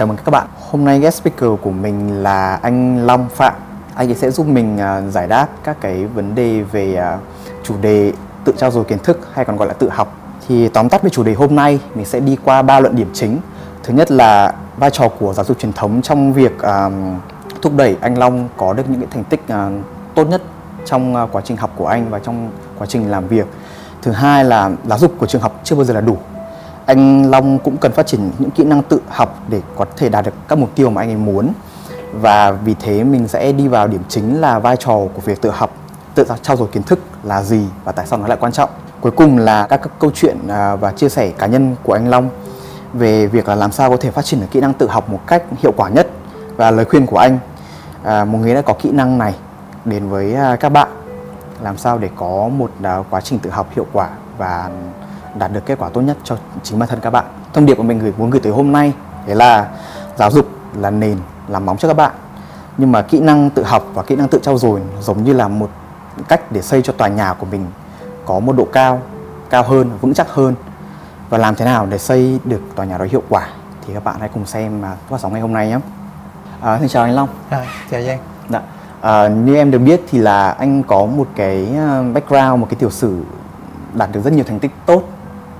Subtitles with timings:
[0.00, 0.46] Chào mừng các bạn.
[0.70, 3.54] Hôm nay guest speaker của mình là anh Long Phạm.
[3.94, 7.18] Anh ấy sẽ giúp mình à, giải đáp các cái vấn đề về à,
[7.62, 8.12] chủ đề
[8.44, 10.16] tự trao dồi kiến thức hay còn gọi là tự học.
[10.48, 13.10] Thì tóm tắt về chủ đề hôm nay mình sẽ đi qua ba luận điểm
[13.12, 13.38] chính.
[13.82, 16.90] Thứ nhất là vai trò của giáo dục truyền thống trong việc à,
[17.62, 20.42] thúc đẩy anh Long có được những cái thành tích uh, tốt nhất
[20.84, 23.46] trong uh, quá trình học của anh và trong quá trình làm việc.
[24.02, 26.16] Thứ hai là giáo dục của trường học chưa bao giờ là đủ
[26.86, 30.24] anh Long cũng cần phát triển những kỹ năng tự học để có thể đạt
[30.24, 31.52] được các mục tiêu mà anh ấy muốn.
[32.12, 35.50] Và vì thế mình sẽ đi vào điểm chính là vai trò của việc tự
[35.50, 35.70] học
[36.14, 38.70] tự trao dồi kiến thức là gì và tại sao nó lại quan trọng.
[39.00, 42.08] Cuối cùng là các, các câu chuyện à, và chia sẻ cá nhân của anh
[42.08, 42.30] Long
[42.92, 45.20] về việc là làm sao có thể phát triển được kỹ năng tự học một
[45.26, 46.08] cách hiệu quả nhất
[46.56, 47.38] và lời khuyên của anh.
[48.02, 49.34] À, một người đã có kỹ năng này
[49.84, 50.88] đến với à, các bạn
[51.62, 54.70] làm sao để có một à, quá trình tự học hiệu quả và
[55.34, 57.24] đạt được kết quả tốt nhất cho chính bản thân các bạn.
[57.52, 58.92] Thông điệp của mình gửi muốn gửi tới hôm nay
[59.26, 59.68] đấy là
[60.16, 62.12] giáo dục là nền làm móng cho các bạn.
[62.78, 65.48] Nhưng mà kỹ năng tự học và kỹ năng tự trau dồi giống như là
[65.48, 65.70] một
[66.28, 67.66] cách để xây cho tòa nhà của mình
[68.24, 69.00] có một độ cao
[69.50, 70.54] cao hơn vững chắc hơn.
[71.28, 73.48] Và làm thế nào để xây được tòa nhà đó hiệu quả
[73.86, 75.78] thì các bạn hãy cùng xem mà phát sóng ngày hôm nay nhé.
[76.60, 77.28] À, xin chào anh Long.
[77.50, 78.18] À, chào Giang.
[78.48, 78.62] Dạ.
[79.00, 82.76] à, như em được biết thì là anh có một cái ờ, background một cái
[82.78, 83.22] tiểu sử
[83.94, 85.02] đạt được rất nhiều thành tích tốt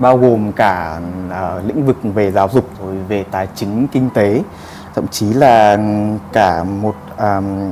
[0.01, 4.41] bao gồm cả uh, lĩnh vực về giáo dục rồi về tài chính kinh tế
[4.95, 5.77] thậm chí là
[6.33, 7.71] cả một um,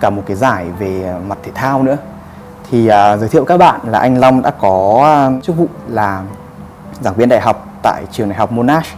[0.00, 1.96] cả một cái giải về mặt thể thao nữa.
[2.70, 6.22] Thì uh, giới thiệu các bạn là anh Long đã có chức vụ là
[7.00, 8.96] giảng viên đại học tại trường đại học Monash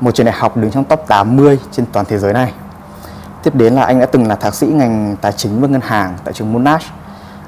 [0.00, 2.52] một trường đại học đứng trong top 80 trên toàn thế giới này.
[3.42, 6.16] Tiếp đến là anh đã từng là thạc sĩ ngành tài chính và ngân hàng
[6.24, 6.86] tại trường Monash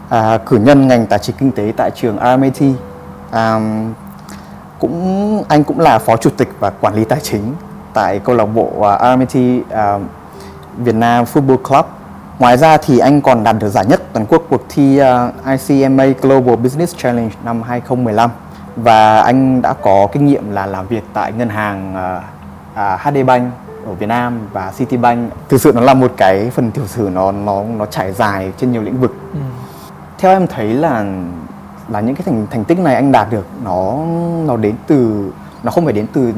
[0.09, 2.63] à, cử nhân ngành tài chính kinh tế tại trường RMIT
[3.31, 3.61] à,
[4.81, 7.55] cũng anh cũng là phó chủ tịch và quản lý tài chính
[7.95, 10.03] tại câu lạc bộ uh, RMIT uh,
[10.77, 11.87] Việt Nam Football Club.
[12.39, 16.07] Ngoài ra thì anh còn đạt được giải nhất toàn quốc cuộc thi uh, ICMA
[16.23, 18.31] Global Business Challenge năm 2015
[18.77, 22.23] và anh đã có kinh nghiệm là làm việc tại ngân hàng uh,
[22.73, 23.53] uh, HD Bank
[23.87, 25.33] ở Việt Nam và Citibank.
[25.49, 28.73] Thực sự nó là một cái phần tiểu sử nó nó nó trải dài trên
[28.73, 29.15] nhiều lĩnh vực.
[29.33, 29.39] Ừ.
[30.19, 31.05] Theo em thấy là
[31.91, 33.97] là những cái thành thành tích này anh đạt được nó
[34.47, 35.31] nó đến từ
[35.63, 36.33] nó không phải đến từ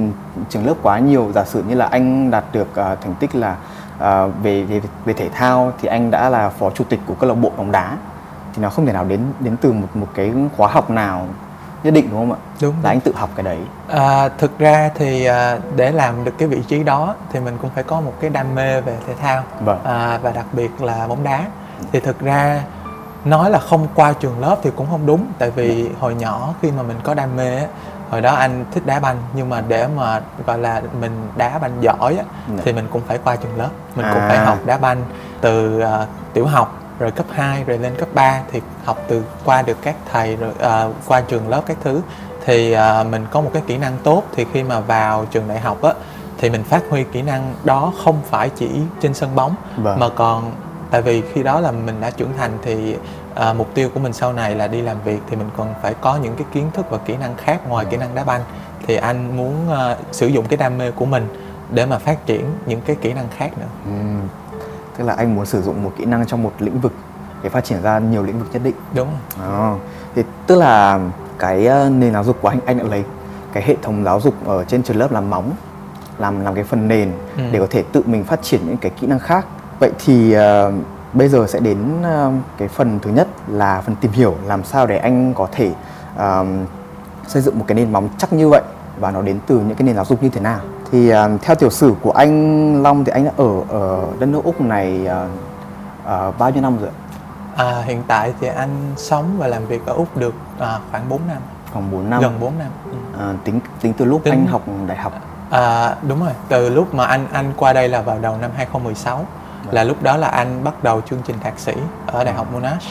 [0.48, 3.56] trường lớp quá nhiều giả sử như là anh đạt được uh, thành tích là
[3.96, 7.28] uh, về về về thể thao thì anh đã là phó chủ tịch của câu
[7.28, 7.96] lạc bộ bóng đá
[8.54, 11.26] thì nó không thể nào đến đến từ một một cái khóa học nào
[11.82, 12.38] nhất định đúng không ạ?
[12.62, 12.74] Đúng.
[12.82, 13.58] Là anh tự học cái đấy.
[13.88, 17.70] À, thực ra thì à, để làm được cái vị trí đó thì mình cũng
[17.74, 19.78] phải có một cái đam mê về thể thao vâng.
[19.84, 21.44] à, và đặc biệt là bóng đá.
[21.92, 22.62] Thì thực ra
[23.24, 26.70] nói là không qua trường lớp thì cũng không đúng tại vì hồi nhỏ khi
[26.70, 27.66] mà mình có đam mê
[28.10, 31.72] hồi đó anh thích đá banh nhưng mà để mà gọi là mình đá banh
[31.80, 32.62] giỏi á, dạ.
[32.64, 34.12] thì mình cũng phải qua trường lớp mình à.
[34.12, 34.44] cũng phải à.
[34.44, 35.02] học đá banh
[35.40, 39.62] từ uh, tiểu học rồi cấp 2 rồi lên cấp 3 thì học từ qua
[39.62, 42.00] được các thầy rồi uh, qua trường lớp các thứ
[42.44, 45.60] thì uh, mình có một cái kỹ năng tốt thì khi mà vào trường đại
[45.60, 45.92] học á
[46.38, 49.98] thì mình phát huy kỹ năng đó không phải chỉ trên sân bóng vâng.
[49.98, 50.52] mà còn
[50.92, 52.96] tại vì khi đó là mình đã trưởng thành thì
[53.34, 55.94] à, mục tiêu của mình sau này là đi làm việc thì mình còn phải
[56.00, 58.40] có những cái kiến thức và kỹ năng khác ngoài kỹ năng đá banh.
[58.86, 61.28] Thì anh muốn uh, sử dụng cái đam mê của mình
[61.70, 63.66] để mà phát triển những cái kỹ năng khác nữa.
[63.84, 63.92] Ừ.
[64.98, 66.92] tức là anh muốn sử dụng một kỹ năng trong một lĩnh vực
[67.42, 68.74] để phát triển ra nhiều lĩnh vực nhất định.
[68.94, 69.08] Đúng
[69.40, 69.74] à,
[70.14, 71.00] thì tức là
[71.38, 73.04] cái nền giáo dục của anh anh đã lấy
[73.52, 75.50] cái hệ thống giáo dục ở trên trường lớp làm móng
[76.18, 77.42] làm làm cái phần nền ừ.
[77.52, 79.46] để có thể tự mình phát triển những cái kỹ năng khác.
[79.80, 80.74] Vậy thì uh,
[81.12, 84.86] bây giờ sẽ đến uh, cái phần thứ nhất là phần tìm hiểu làm sao
[84.86, 85.72] để anh có thể
[86.16, 86.46] uh,
[87.26, 88.62] xây dựng một cái nền móng chắc như vậy
[89.00, 90.60] và nó đến từ những cái nền giáo dục như thế nào
[90.90, 94.44] thì uh, theo tiểu sử của anh Long thì anh đã ở ở đất nước
[94.44, 95.30] Úc này uh,
[96.28, 96.90] uh, bao nhiêu năm rồi
[97.56, 101.20] À, hiện tại thì anh sống và làm việc ở Úc được à, khoảng 4
[101.28, 101.36] năm.
[101.72, 102.22] Khoảng 4 năm.
[102.22, 102.68] Gần 4 năm.
[102.84, 103.20] Ừ.
[103.20, 104.34] À, tính tính từ lúc tính...
[104.34, 105.12] anh học đại học.
[105.50, 109.26] À, đúng rồi, từ lúc mà anh anh qua đây là vào đầu năm 2016
[109.70, 111.72] là lúc đó là anh bắt đầu chương trình thạc sĩ
[112.06, 112.86] ở đại học Monash.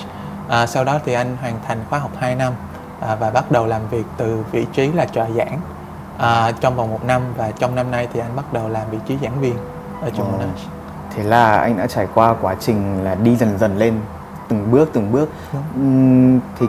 [0.48, 2.54] À, sau đó thì anh hoàn thành khóa học 2 năm
[3.00, 5.60] à, và bắt đầu làm việc từ vị trí là trợ giảng.
[6.18, 8.98] À, trong vòng một năm và trong năm nay thì anh bắt đầu làm vị
[9.08, 9.56] trí giảng viên
[10.02, 10.32] ở trường oh.
[10.32, 10.68] Monash.
[11.16, 14.00] Thế là anh đã trải qua quá trình là đi dần dần lên
[14.48, 15.30] từng bước từng bước.
[15.80, 16.66] Uhm, thì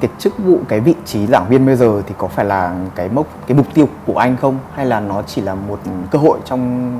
[0.00, 3.08] cái chức vụ cái vị trí giảng viên bây giờ thì có phải là cái
[3.08, 4.58] mốc cái mục tiêu của anh không?
[4.74, 5.80] Hay là nó chỉ là một
[6.10, 6.92] cơ hội trong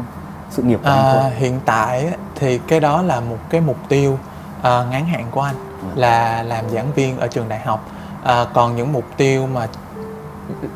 [0.50, 1.30] sự nghiệp của à, anh thôi?
[1.36, 4.12] Hiện tại thì cái đó là một cái mục tiêu
[4.60, 6.00] uh, ngắn hạn của anh ừ.
[6.00, 7.88] là làm giảng viên ở trường đại học.
[8.24, 9.66] À, còn những mục tiêu mà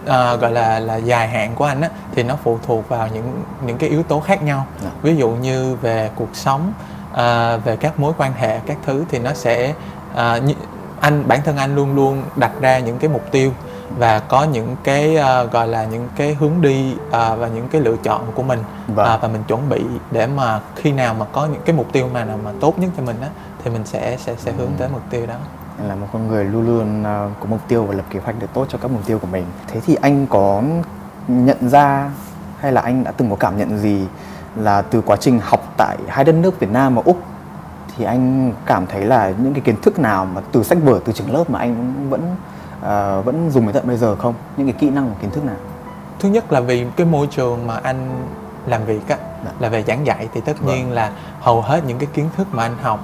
[0.07, 3.43] à, gọi là là dài hạn của anh á thì nó phụ thuộc vào những
[3.67, 4.91] những cái yếu tố khác nhau Dạ.
[5.03, 6.73] ví dụ như về cuộc sống
[7.15, 9.75] à, về các mối quan hệ các thứ thì nó sẽ
[10.15, 10.55] à, như,
[11.01, 13.53] anh bản thân anh luôn luôn đặt ra những cái mục tiêu
[13.99, 17.81] và có những cái à, gọi là những cái hướng đi à, và những cái
[17.81, 18.59] lựa chọn của mình.
[18.87, 19.07] Vâng.
[19.07, 22.09] à, và mình chuẩn bị để mà khi nào mà có những cái mục tiêu
[22.13, 23.29] mà nào mà tốt nhất cho mình á
[23.65, 25.35] thì mình sẽ sẽ sẽ hướng tới mục tiêu đó.
[25.89, 28.47] Là một con người luôn luôn ờ, có mục tiêu và lập kế hoạch để
[28.55, 29.45] tốt cho các mục tiêu của mình.
[29.69, 30.63] Thế thì anh có
[31.29, 32.11] nhận ra
[32.59, 34.07] hay là anh đã từng có cảm nhận gì
[34.57, 37.23] là từ quá trình học tại hai đất nước Việt Nam và Úc
[37.97, 41.13] thì anh cảm thấy là những cái kiến thức nào mà từ sách vở từ
[41.13, 42.37] trường lớp mà anh vẫn
[42.83, 45.45] ờ, vẫn dùng đến tận bây giờ không những cái kỹ năng và kiến thức
[45.45, 45.57] nào
[46.21, 48.27] thứ nhất là vì cái môi trường mà anh
[48.67, 49.51] làm việc á Dạ.
[49.59, 50.77] là về giảng dạy thì tất Vâng.
[50.77, 53.01] nhiên là hầu hết những cái kiến thức mà anh học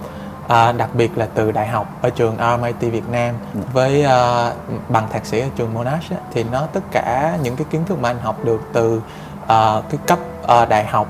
[0.49, 3.61] à, đặc biệt là từ đại học ở trường RMIT Việt Nam Dạ.
[3.73, 4.53] với à,
[4.89, 7.99] bằng thạc sĩ ở trường Monash á, thì nó tất cả những cái kiến thức
[8.01, 9.03] mà anh học được từ
[9.47, 11.07] à, cái cấp à, đại học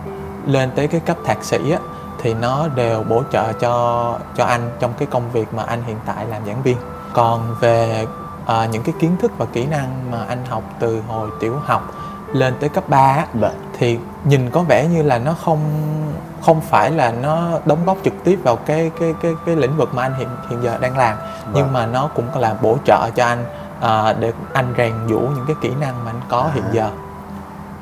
[0.46, 1.78] lên tới cái cấp thạc sĩ á,
[2.22, 5.96] thì nó đều bổ trợ cho cho anh trong cái công việc mà anh hiện
[6.06, 6.76] tại làm giảng viên
[7.14, 8.06] còn về
[8.48, 11.92] à, những cái kiến thức và kỹ năng mà anh học từ hồi tiểu học
[12.32, 13.54] lên tới cấp 3 á, Vâng.
[13.78, 15.60] thì nhìn có vẻ như là nó không
[16.46, 19.94] không phải là nó đóng góp trực tiếp vào cái cái cái cái lĩnh vực
[19.94, 21.16] mà anh hiện hiện giờ đang làm
[21.54, 21.72] nhưng Vâng.
[21.72, 23.44] mà nó cũng là bổ trợ cho anh
[23.80, 26.50] à, để anh rèn giũa những cái kỹ năng mà anh có À.
[26.54, 26.90] hiện giờ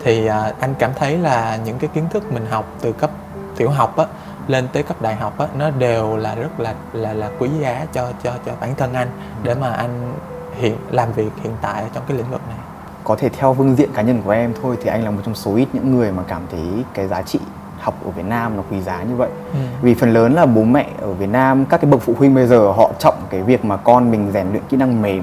[0.04, 3.10] thì à, anh cảm thấy là những cái kiến thức mình học từ cấp
[3.56, 4.04] tiểu học á
[4.48, 7.86] lên tới cấp đại học á nó đều là rất là là là quý giá
[7.92, 9.08] cho cho cho bản thân anh
[9.42, 10.12] để mà anh
[10.56, 12.56] hiện làm việc hiện tại trong cái lĩnh vực này
[13.05, 15.35] có thể theo phương diện cá nhân của em thôi thì anh là một trong
[15.35, 17.38] số ít những người mà cảm thấy cái giá trị
[17.79, 19.58] học ở Việt Nam nó quý giá như vậy Ừ.
[19.82, 22.47] vì phần lớn là bố mẹ ở Việt Nam các cái bậc phụ huynh bây
[22.47, 25.23] giờ họ trọng cái việc mà con mình rèn luyện kỹ năng mềm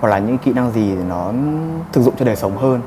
[0.00, 1.32] hoặc là những kỹ năng gì nó
[1.92, 2.80] thực dụng cho đời sống hơn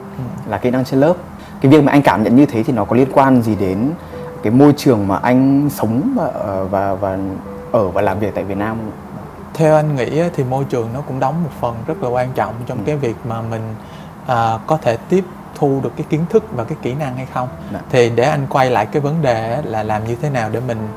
[0.47, 1.13] là kỹ năng trên lớp
[1.61, 3.91] cái việc mà anh cảm nhận như thế thì nó có liên quan gì đến
[4.43, 7.17] cái môi trường mà anh sống và ờ, và và
[7.71, 8.91] ở và làm việc tại Việt Nam không?
[9.59, 12.53] Theo anh nghĩ thì môi trường nó cũng đóng một phần rất là quan trọng
[12.65, 12.83] trong Ừ.
[12.85, 13.75] cái việc mà mình
[14.27, 15.23] à, có thể tiếp
[15.55, 17.79] thu được cái kiến thức và cái kỹ năng hay không Dạ.
[17.89, 20.87] thì để anh quay lại cái vấn đề là làm như thế nào để mình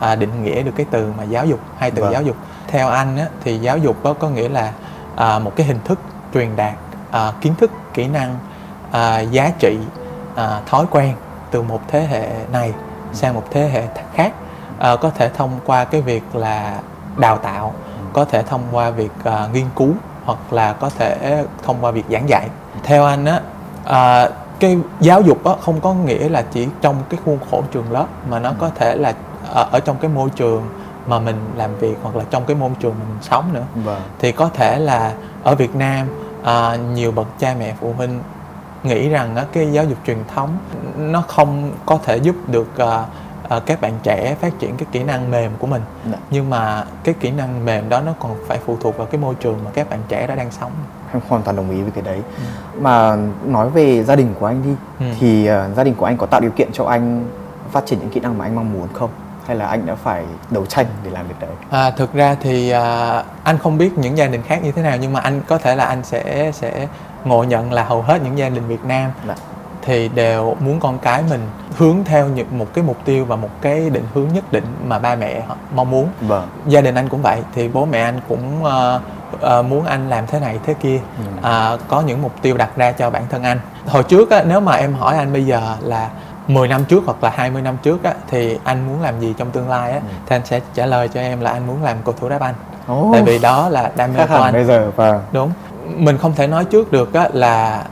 [0.00, 2.12] à, định nghĩa được cái từ mà giáo dục hai từ Vâng.
[2.12, 2.36] giáo dục
[2.68, 4.72] theo anh á, thì giáo dục á, có nghĩa là
[5.16, 5.98] à, một cái hình thức
[6.34, 6.74] truyền đạt
[7.10, 8.36] à, kiến thức kỹ năng
[8.92, 9.78] à, giá trị
[10.34, 11.14] à, thói quen
[11.50, 12.72] từ một thế hệ này
[13.12, 13.82] sang một thế hệ
[14.14, 14.32] khác
[14.78, 16.78] à, có thể thông qua cái việc là
[17.18, 17.72] đào tạo
[18.12, 19.92] có thể thông qua việc à, nghiên cứu
[20.24, 22.48] hoặc là có thể thông qua việc giảng dạy
[22.82, 23.40] theo anh á
[23.84, 24.28] à,
[24.60, 28.06] cái giáo dục á không có nghĩa là chỉ trong cái khuôn khổ trường lớp
[28.28, 29.14] mà nó có thể là
[29.54, 30.62] ở, ở trong cái môi trường
[31.06, 34.00] mà mình làm việc hoặc là trong cái môi trường mình sống nữa Vâng.
[34.18, 36.06] thì có thể là ở Việt Nam
[36.44, 38.20] à, nhiều bậc cha mẹ phụ huynh
[38.82, 40.50] nghĩ rằng á, cái giáo dục truyền thống
[40.98, 43.04] nó không có thể giúp được à,
[43.50, 46.16] à, các bạn trẻ phát triển cái kỹ năng mềm của mình Dạ.
[46.30, 49.34] nhưng mà cái kỹ năng mềm đó nó còn phải phụ thuộc vào cái môi
[49.34, 50.72] trường mà các bạn trẻ đó đang sống
[51.12, 52.20] em hoàn toàn đồng ý với cái đấy
[52.80, 53.16] mà
[53.46, 55.06] nói về gia đình của anh đi Ừ.
[55.20, 57.24] thì ờ, gia đình của anh có tạo điều kiện cho anh
[57.72, 59.10] phát triển những kỹ năng mà anh mong muốn không
[59.46, 62.70] hay là anh đã phải đấu tranh để làm việc đấy À, thực ra thì
[62.70, 65.58] à, anh không biết những gia đình khác như thế nào nhưng mà anh có
[65.58, 66.86] thể là anh sẽ sẽ
[67.24, 69.34] ngộ nhận là hầu hết những gia đình Việt Nam Dạ.
[69.82, 71.40] Thì đều muốn con cái mình
[71.76, 74.98] hướng theo những một cái mục tiêu và một cái định hướng nhất định mà
[74.98, 76.08] ba mẹ họ mong muốn.
[76.20, 76.48] Vâng.
[76.66, 79.00] Gia đình anh cũng vậy thì bố mẹ anh cũng ờ,
[79.40, 81.48] ờ, muốn anh làm thế này thế kia Ừ.
[81.48, 83.58] à, có những mục tiêu đặt ra cho bản thân anh.
[83.86, 86.10] Hồi trước á, nếu mà em hỏi anh bây giờ là
[86.48, 89.50] 10 năm trước hoặc là 20 năm trước á, thì anh muốn làm gì trong
[89.50, 90.14] tương lai á, Ừ.
[90.26, 92.54] thì anh sẽ trả lời cho em là anh muốn làm cầu thủ đá banh.
[92.86, 94.52] Ồ, tại vì đó là đam mê của anh.
[94.52, 95.20] bây giờ vâng.
[95.32, 95.50] Đúng.
[95.96, 97.84] Mình không thể nói trước được á, là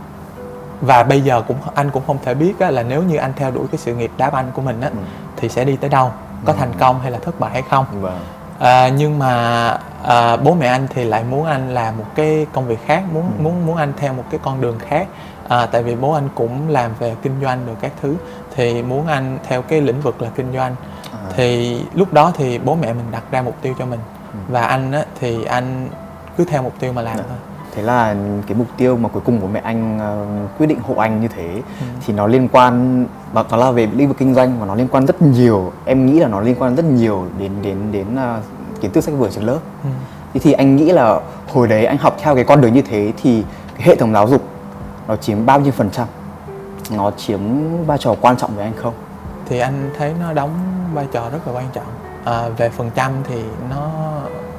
[0.80, 3.50] và bây giờ cũng anh cũng không thể biết á, là nếu như anh theo
[3.50, 4.96] đuổi cái sự nghiệp đá banh của mình á, Ừ.
[5.36, 6.12] thì sẽ đi tới đâu?
[6.44, 7.84] Có thành công hay là thất bại hay không?
[8.00, 8.18] Vâng.
[8.58, 9.68] À, nhưng mà
[10.04, 13.22] à, bố mẹ anh thì lại muốn anh làm một cái công việc khác muốn
[13.38, 13.42] Ừ.
[13.42, 15.06] muốn muốn anh theo một cái con đường khác.
[15.48, 18.14] À, tại vì bố anh cũng làm về kinh doanh được các thứ
[18.56, 20.74] thì muốn anh theo cái lĩnh vực là kinh doanh.
[21.12, 24.00] À, thì lúc đó thì bố mẹ mình đặt ra mục tiêu cho mình.
[24.32, 24.38] Ừ.
[24.48, 25.88] và anh á, thì anh
[26.36, 27.22] cứ theo mục tiêu mà làm Dạ.
[27.28, 27.36] thôi
[27.78, 28.14] thế là
[28.46, 30.24] cái mục tiêu mà cuối cùng của mẹ anh ờ,
[30.58, 31.86] quyết định hộ anh như thế Ừ.
[32.06, 33.04] thì nó liên quan
[33.34, 36.06] nó nó là về lĩnh vực kinh doanh và nó liên quan rất nhiều em
[36.06, 38.40] nghĩ là nó liên quan rất nhiều đến đến đến ờ,
[38.80, 39.88] kiến thức sách vở trên lớp ừ.
[40.34, 41.20] Thế thì anh nghĩ là
[41.52, 43.44] hồi đấy anh học theo cái con đường như thế thì
[43.78, 44.42] cái hệ thống giáo dục
[45.08, 46.06] nó chiếm bao nhiêu phần trăm?
[46.90, 47.40] Nó chiếm
[47.86, 48.94] vai trò quan trọng với anh không?
[49.48, 50.50] thì anh thấy nó đóng
[50.94, 51.84] vai trò rất là quan trọng
[52.24, 53.90] à, về phần trăm thì nó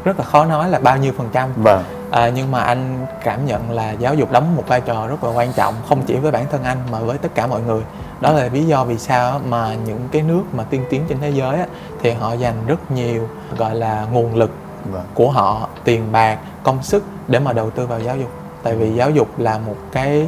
[0.04, 1.84] rất là khó nói là bao nhiêu phần trăm Vâng.
[2.12, 5.30] À, nhưng mà anh cảm nhận là giáo dục đóng một vai trò rất là
[5.30, 7.82] quan trọng không chỉ với bản thân anh mà với tất cả mọi người.
[8.22, 11.30] Đó là lý do vì sao mà những cái nước mà tiên tiến trên thế
[11.30, 11.60] giới
[12.02, 14.52] thì họ dành rất nhiều gọi là nguồn lực
[14.92, 15.06] vâng.
[15.14, 18.32] của họ tiền bạc công sức để mà đầu tư vào giáo dục.
[18.64, 20.28] Tại vì giáo dục là một cái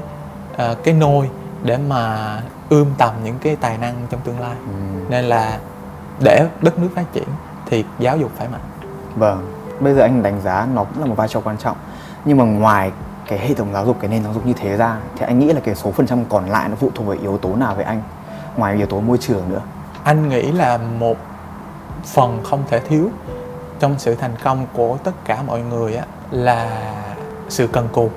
[0.53, 1.29] uh, cái nôi
[1.63, 2.37] để mà
[2.69, 4.55] ươm tầm những cái tài năng trong tương lai.
[4.67, 5.05] Ừ.
[5.09, 5.59] nên là
[6.19, 7.27] để đất nước phát triển
[7.65, 8.61] thì giáo dục phải mạnh.
[9.15, 11.77] Vâng bây giờ anh đánh giá nó cũng là một vai trò quan trọng.
[12.25, 12.91] Nhưng mà ngoài
[13.27, 15.53] cái hệ thống giáo dục cái nền giáo dục như thế ra thì anh nghĩ
[15.53, 17.85] là cái số phần trăm còn lại nó phụ thuộc vào yếu tố nào với
[17.85, 18.01] anh?
[18.57, 19.61] Ngoài yếu tố môi trường nữa.
[20.03, 21.17] Anh nghĩ là một
[22.05, 23.09] phần không thể thiếu
[23.79, 26.93] trong sự thành công của tất cả mọi người á là
[27.49, 28.09] sự cần cù.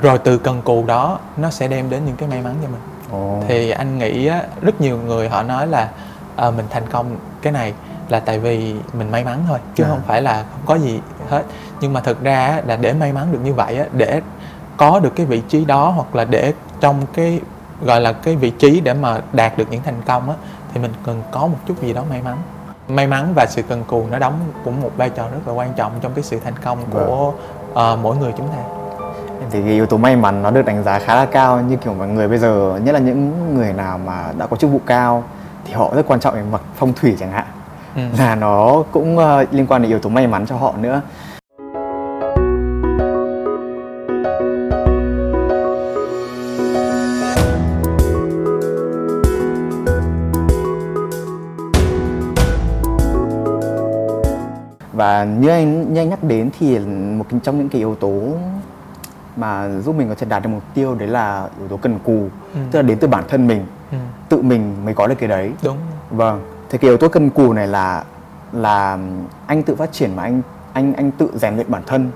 [0.00, 2.80] Rồi từ cần cù đó nó sẽ đem đến những cái may mắn cho mình.
[3.16, 3.44] Oh.
[3.48, 5.88] thì anh nghĩ á, rất nhiều người họ nói là
[6.36, 7.74] à, mình thành công cái này
[8.08, 9.88] là tại vì mình may mắn thôi chứ à.
[9.88, 11.42] không phải là không có gì hết.
[11.80, 14.20] Nhưng mà thực ra là để may mắn được như vậy á, để
[14.76, 17.40] có được cái vị trí đó hoặc là để trong cái
[17.82, 20.36] gọi là cái vị trí để mà đạt được những thành công á
[20.74, 22.36] thì mình cần có một chút gì đó may mắn.
[22.88, 25.72] May mắn và sự cần cù nó đóng cũng một vai trò rất là quan
[25.76, 27.32] trọng trong cái sự thành công của
[27.72, 28.62] uh, mỗi người chúng ta.
[29.50, 31.94] Thì cái yếu tố may mắn nó được đánh giá khá là cao như kiểu
[31.94, 35.24] mọi người bây giờ nhất là những người nào mà đã có chức vụ cao
[35.66, 37.46] thì họ rất quan trọng về mặt phong thủy chẳng hạn
[37.98, 38.18] ừ.
[38.18, 41.00] là nó cũng uh, liên quan đến yếu tố may mắn cho họ nữa
[54.92, 56.78] và như anh như anh nhắc đến thì
[57.18, 58.22] một trong những cái yếu tố
[59.36, 62.28] mà giúp mình có thể đạt được mục tiêu đấy là yếu tố cần cù
[62.54, 62.60] ừ.
[62.70, 63.98] tức là đến từ bản thân mình ừ.
[64.28, 65.76] tự mình mới có được cái đấy đúng
[66.10, 68.04] vâng thì cái yếu tố cần cù này là
[68.52, 68.98] là
[69.46, 72.10] anh tự phát triển mà anh anh anh tự rèn luyện bản thân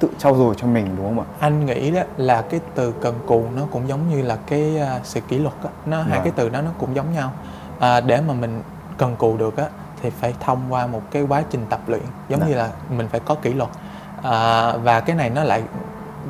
[0.00, 1.26] tự trau dồi cho mình đúng không ạ?
[1.40, 5.06] Anh nghĩ đó là cái từ cần cù nó cũng giống như là cái uh,
[5.06, 6.22] sự kỷ luật á, nó hai vâng.
[6.22, 7.32] cái từ đó nó cũng giống nhau.
[7.78, 8.62] À, để mà mình
[8.98, 9.64] cần cù được á
[10.02, 12.46] thì phải thông qua một cái quá trình tập luyện giống Đã.
[12.46, 12.52] Dạ.
[12.52, 13.70] như là mình phải có kỷ luật
[14.22, 15.62] à, và cái này nó lại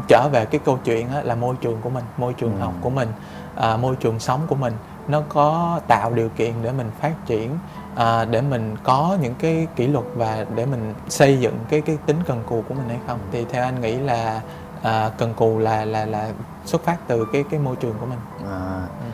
[0.08, 2.60] trở về cái câu chuyện á, là môi trường của mình môi trường ừ.
[2.60, 3.08] học của mình
[3.54, 4.72] à, môi trường sống của mình
[5.08, 7.58] nó có tạo điều kiện để mình phát triển
[7.94, 11.98] à, để mình có những cái kỷ luật và để mình xây dựng cái cái
[12.06, 14.40] tính cần cù của mình hay không thì theo anh nghĩ là
[14.82, 16.30] à, cần cù là là là
[16.64, 18.18] xuất phát từ cái cái môi trường của mình
[18.50, 19.06] à, ừ.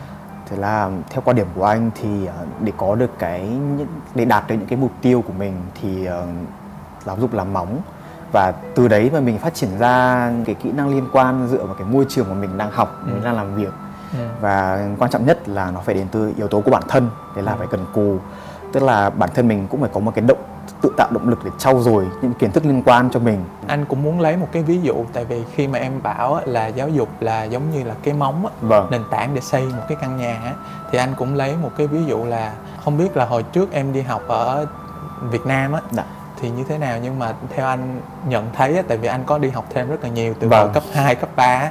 [0.49, 3.49] thế là theo quan điểm của anh thì à, để có được cái
[4.15, 6.15] để đạt được những cái mục tiêu của mình thì uh,
[7.05, 7.81] giáo dục là móng
[8.33, 11.75] và từ đấy mà mình phát triển ra cái kỹ năng liên quan dựa vào
[11.75, 13.13] cái môi trường mà mình đang học ừ.
[13.13, 13.84] mình đang làm việc ừ.
[14.41, 17.45] Và quan trọng nhất là nó phải đến từ yếu tố của bản thân đấy
[17.45, 17.59] là ừ.
[17.59, 18.19] phải cần cù
[18.73, 20.43] tức là bản thân mình cũng phải có một cái động
[20.83, 23.85] tự tạo động lực để trau dồi những kiến thức liên quan cho mình anh
[23.85, 26.89] cũng muốn lấy một cái ví dụ tại vì khi mà em bảo là giáo
[26.89, 28.89] dục là giống như là cái móng vâng.
[28.91, 30.53] nền tảng để xây một cái căn nhà
[30.91, 32.55] thì anh cũng lấy một cái ví dụ là
[32.85, 34.67] không biết là hồi trước em đi học ở
[35.23, 36.05] Việt Nam á dạ
[36.41, 39.51] thì như thế nào nhưng mà theo anh nhận thấy tại vì anh có đi
[39.51, 40.73] học thêm rất là nhiều từ vâng.
[40.73, 41.71] cấp 2, cấp 3 á,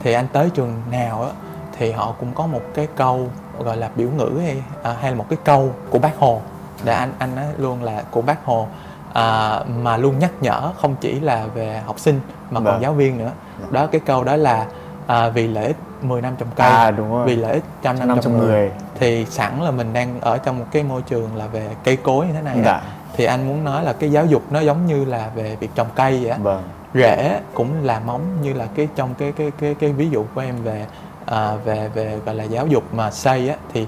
[0.00, 1.30] thì anh tới trường nào á
[1.78, 3.28] thì họ cũng có một cái câu
[3.58, 6.40] gọi là biểu ngữ hay à, hay là một cái câu của bác Hồ
[6.84, 8.68] để anh anh nói luôn là của bác Hồ
[9.12, 12.82] à, mà luôn nhắc nhở không chỉ là về học sinh mà còn vâng.
[12.82, 13.66] giáo viên nữa dạ.
[13.70, 14.66] đó cái câu đó là
[15.06, 17.26] à, vì lợi ích 10 năm trồng cây à, đúng rồi.
[17.26, 18.46] vì lợi ích trăm năm, năm trồng người.
[18.46, 21.96] người thì sẵn là mình đang ở trong một cái môi trường là về cây
[21.96, 22.82] cối như thế này dạ
[23.16, 25.86] thì anh muốn nói là cái giáo dục nó giống như là về việc trồng
[25.94, 26.62] cây vậy á vâng.
[26.94, 30.40] rễ cũng là móng như là cái trong cái cái cái cái ví dụ của
[30.40, 30.86] em về
[31.26, 33.86] à, về về gọi là giáo dục mà xây á thì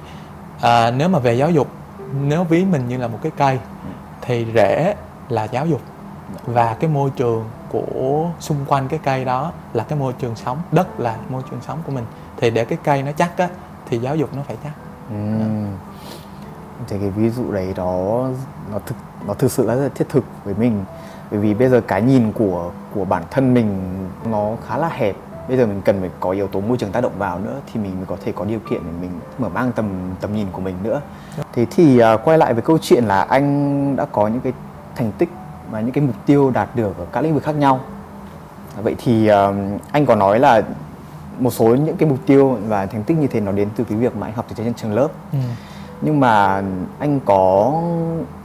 [0.61, 1.69] à, nếu mà về giáo dục
[2.21, 3.59] nếu ví mình như là một cái cây
[4.23, 4.95] thì rễ
[5.29, 5.81] là giáo dục.
[6.47, 10.59] Và cái môi trường của xung quanh cái cây đó là cái môi trường sống
[10.73, 12.05] đất là môi trường sống của mình.
[12.37, 13.49] Thì để cái cây nó chắc á
[13.89, 14.73] thì giáo dục nó phải chắc.
[15.11, 15.17] Ừ.
[16.89, 18.29] thì cái ví dụ đấy đó
[18.73, 20.85] nó thực nó thực sự là rất là thiết thực với mình.
[21.31, 25.17] Bởi vì bây giờ cái nhìn của của bản thân mình nó khá là hẹp
[25.49, 27.81] bây giờ mình cần phải có yếu tố môi trường tác động vào nữa thì
[27.81, 30.61] mình mới có thể có điều kiện để mình mở mang tầm tầm nhìn của
[30.61, 31.01] mình nữa.
[31.53, 34.53] Thế thì uh, quay lại với câu chuyện là anh đã có những cái
[34.97, 35.29] thành tích
[35.71, 37.81] và những cái mục tiêu đạt được ở các lĩnh vực khác nhau.
[38.83, 39.55] Vậy thì uh,
[39.93, 40.63] anh có nói là
[41.39, 43.99] một số những cái mục tiêu và thành tích như thế nó đến từ cái
[43.99, 45.09] việc mà anh học từ trên trường lớp.
[45.33, 45.39] Ừ.
[46.03, 46.63] nhưng mà
[46.99, 47.73] anh có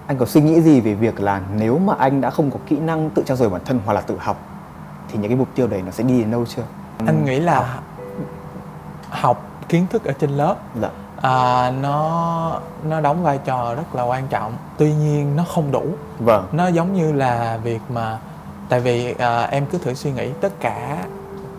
[0.07, 2.79] anh có suy nghĩ gì về việc là nếu mà anh đã không có kỹ
[2.79, 4.37] năng tự trao dồi bản thân hoặc là tự học
[5.11, 6.63] thì những cái mục tiêu đấy nó sẽ đi đến đâu chưa
[7.05, 7.83] anh nghĩ là học,
[9.09, 10.89] học kiến thức ở trên lớp dạ.
[11.21, 14.53] à, nó nó đóng vai trò rất là quan trọng.
[14.77, 15.85] Tuy nhiên nó không đủ.
[16.19, 16.47] Vâng.
[16.51, 18.19] Nó giống như là việc mà
[18.69, 21.05] tại vì à, em cứ thử suy nghĩ tất cả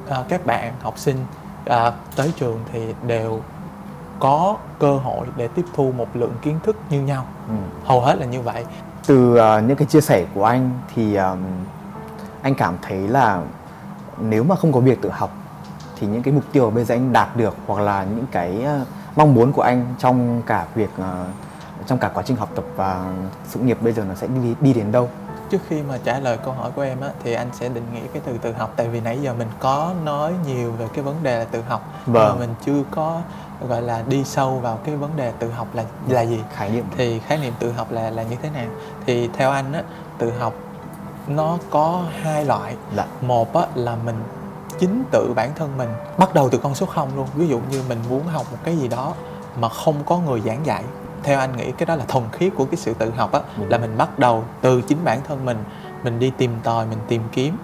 [0.08, 1.16] à, các bạn học sinh
[1.66, 3.40] à, tới trường thì đều
[4.18, 7.24] có cơ hội để tiếp thu một lượng kiến thức như nhau.
[7.48, 7.54] Ừ.
[7.84, 8.64] hầu hết là như vậy.
[9.06, 11.38] Từ ờ, những cái chia sẻ của anh thì ờm,
[12.42, 13.40] anh cảm thấy là
[14.18, 15.30] nếu mà không có việc tự học
[15.96, 18.80] thì những cái mục tiêu bây giờ anh đạt được hoặc là những cái ờ,
[19.16, 21.26] mong muốn của anh trong cả việc ờ,
[21.86, 23.04] trong cả quá trình học tập và
[23.48, 25.08] sự nghiệp bây giờ nó sẽ đi đi đến đâu?
[25.50, 28.06] Trước khi mà trả lời câu hỏi của em á thì anh sẽ định nghĩa
[28.12, 31.22] cái từ tự học tại vì nãy giờ mình có nói nhiều về cái vấn
[31.22, 32.28] đề là tự học Vâng.
[32.28, 33.20] mà mình chưa có
[33.68, 36.40] gọi là đi sâu vào cái vấn đề tự học là là gì.
[36.52, 36.84] Khái niệm.
[36.96, 38.66] Thì khái niệm tự học là là như thế nào?
[39.06, 39.82] Thì theo anh á
[40.18, 40.54] tự học
[41.26, 42.76] nó có hai loại.
[42.96, 43.06] Dạ.
[43.20, 44.16] Một á là mình
[44.78, 45.88] chính tự bản thân mình
[46.18, 47.28] bắt đầu từ con số 0 luôn.
[47.34, 49.14] Ví dụ như mình muốn học một cái gì đó
[49.56, 50.84] mà không có người giảng dạy
[51.22, 53.78] theo anh nghĩ cái đó là thuần khiết của cái sự tự học á là
[53.78, 55.64] mình bắt đầu từ chính bản thân mình.
[56.04, 57.56] Mình đi tìm tòi mình tìm kiếm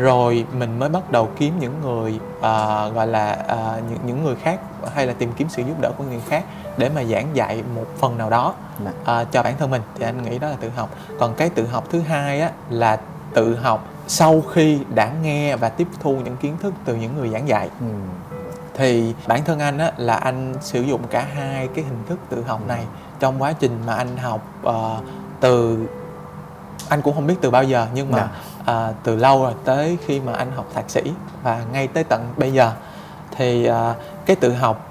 [0.00, 4.36] rồi mình mới bắt đầu kiếm những người à, gọi là à, những những người
[4.36, 4.60] khác
[4.94, 6.44] hay là tìm kiếm sự giúp đỡ của người khác
[6.76, 8.90] để mà giảng dạy một phần nào đó Dạ.
[9.04, 11.66] à, cho bản thân mình thì anh nghĩ đó là tự học còn cái tự
[11.66, 12.98] học thứ hai á là
[13.34, 17.28] tự học sau khi đã nghe và tiếp thu những kiến thức từ những người
[17.28, 17.86] giảng dạy ừ.
[18.74, 22.42] thì bản thân anh á là anh sử dụng cả hai cái hình thức tự
[22.42, 22.84] học này
[23.20, 24.96] trong quá trình mà anh học ờ,
[25.40, 25.78] từ
[26.88, 28.28] anh cũng không biết từ bao giờ nhưng mà Dạ.
[28.64, 31.02] À, từ lâu rồi tới khi mà anh học thạc sĩ
[31.42, 32.72] và ngay tới tận bây giờ.
[33.36, 33.94] Thì à,
[34.26, 34.90] cái tự học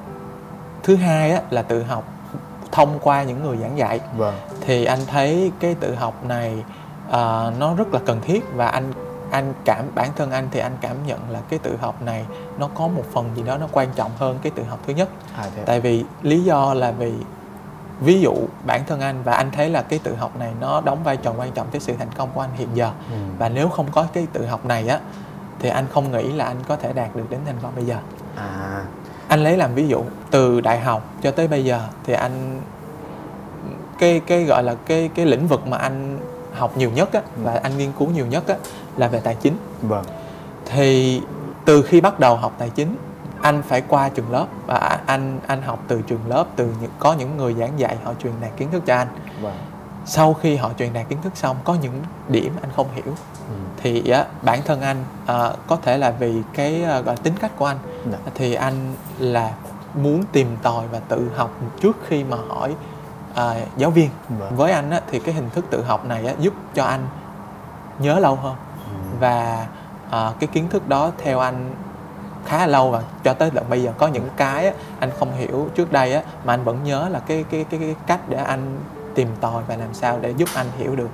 [0.84, 2.04] thứ hai á là tự học
[2.72, 4.00] thông qua những người giảng dạy.
[4.18, 4.36] Vâng.
[4.62, 6.64] Thì anh thấy cái tự học này
[7.12, 8.94] à, nó rất là cần thiết và anh
[9.32, 12.26] anh cảm bản thân anh thì anh cảm nhận là cái tự học này
[12.58, 15.10] nó có một phần gì đó nó quan trọng hơn cái tự học thứ nhất.
[15.36, 17.14] À thế tại vì lý do là vì
[18.04, 18.34] ví dụ
[18.66, 21.34] bản thân anh và anh thấy là cái tự học này nó đóng vai trò
[21.38, 22.92] quan trọng tới sự thành công của anh hiện giờ.
[23.12, 23.16] Ừ.
[23.38, 25.00] và nếu không có cái tự học này á
[25.60, 27.98] thì anh không nghĩ là anh có thể đạt được đến thành công bây giờ.
[28.36, 28.86] À.
[29.28, 32.62] Anh lấy làm ví dụ từ đại học cho tới bây giờ thì anh
[34.00, 36.20] cái cái gọi là cái cái lĩnh vực mà anh
[36.54, 38.56] học nhiều nhất á và anh nghiên cứu nhiều nhất á
[38.98, 39.58] là về tài chính.
[39.82, 40.06] Vâng.
[40.66, 41.22] Thì
[41.66, 42.96] từ khi bắt đầu học tài chính
[43.44, 47.14] anh phải qua trường lớp và anh anh học từ trường lớp từ những có
[47.14, 49.08] những người giảng dạy họ truyền đạt kiến thức cho anh
[49.42, 49.58] vâng
[50.06, 53.06] sau khi họ truyền đạt kiến thức xong có những điểm anh không hiểu
[53.50, 53.54] ừ.
[53.78, 57.52] thì á, bản thân anh à, có thể là vì cái à, gọi tính cách
[57.58, 57.78] của anh
[58.12, 58.18] Dạ.
[58.36, 59.52] thì anh là
[59.96, 61.52] muốn tìm tòi và tự học
[61.82, 62.76] trước khi mà hỏi
[63.36, 64.56] à, giáo viên Vâng.
[64.56, 67.08] với anh á, thì cái hình thức tự học này á, giúp cho anh
[68.00, 69.00] nhớ lâu hơn Ừ.
[69.20, 69.68] và
[70.12, 71.70] à, cái kiến thức đó theo anh
[72.46, 75.36] khá là lâu và cho tới tận bây giờ có những cái á, anh không
[75.36, 78.38] hiểu trước đây á, mà anh vẫn nhớ là cái cái cái, cái cách để
[78.38, 78.80] anh
[79.16, 81.10] tìm tòi và làm sao để giúp anh hiểu được.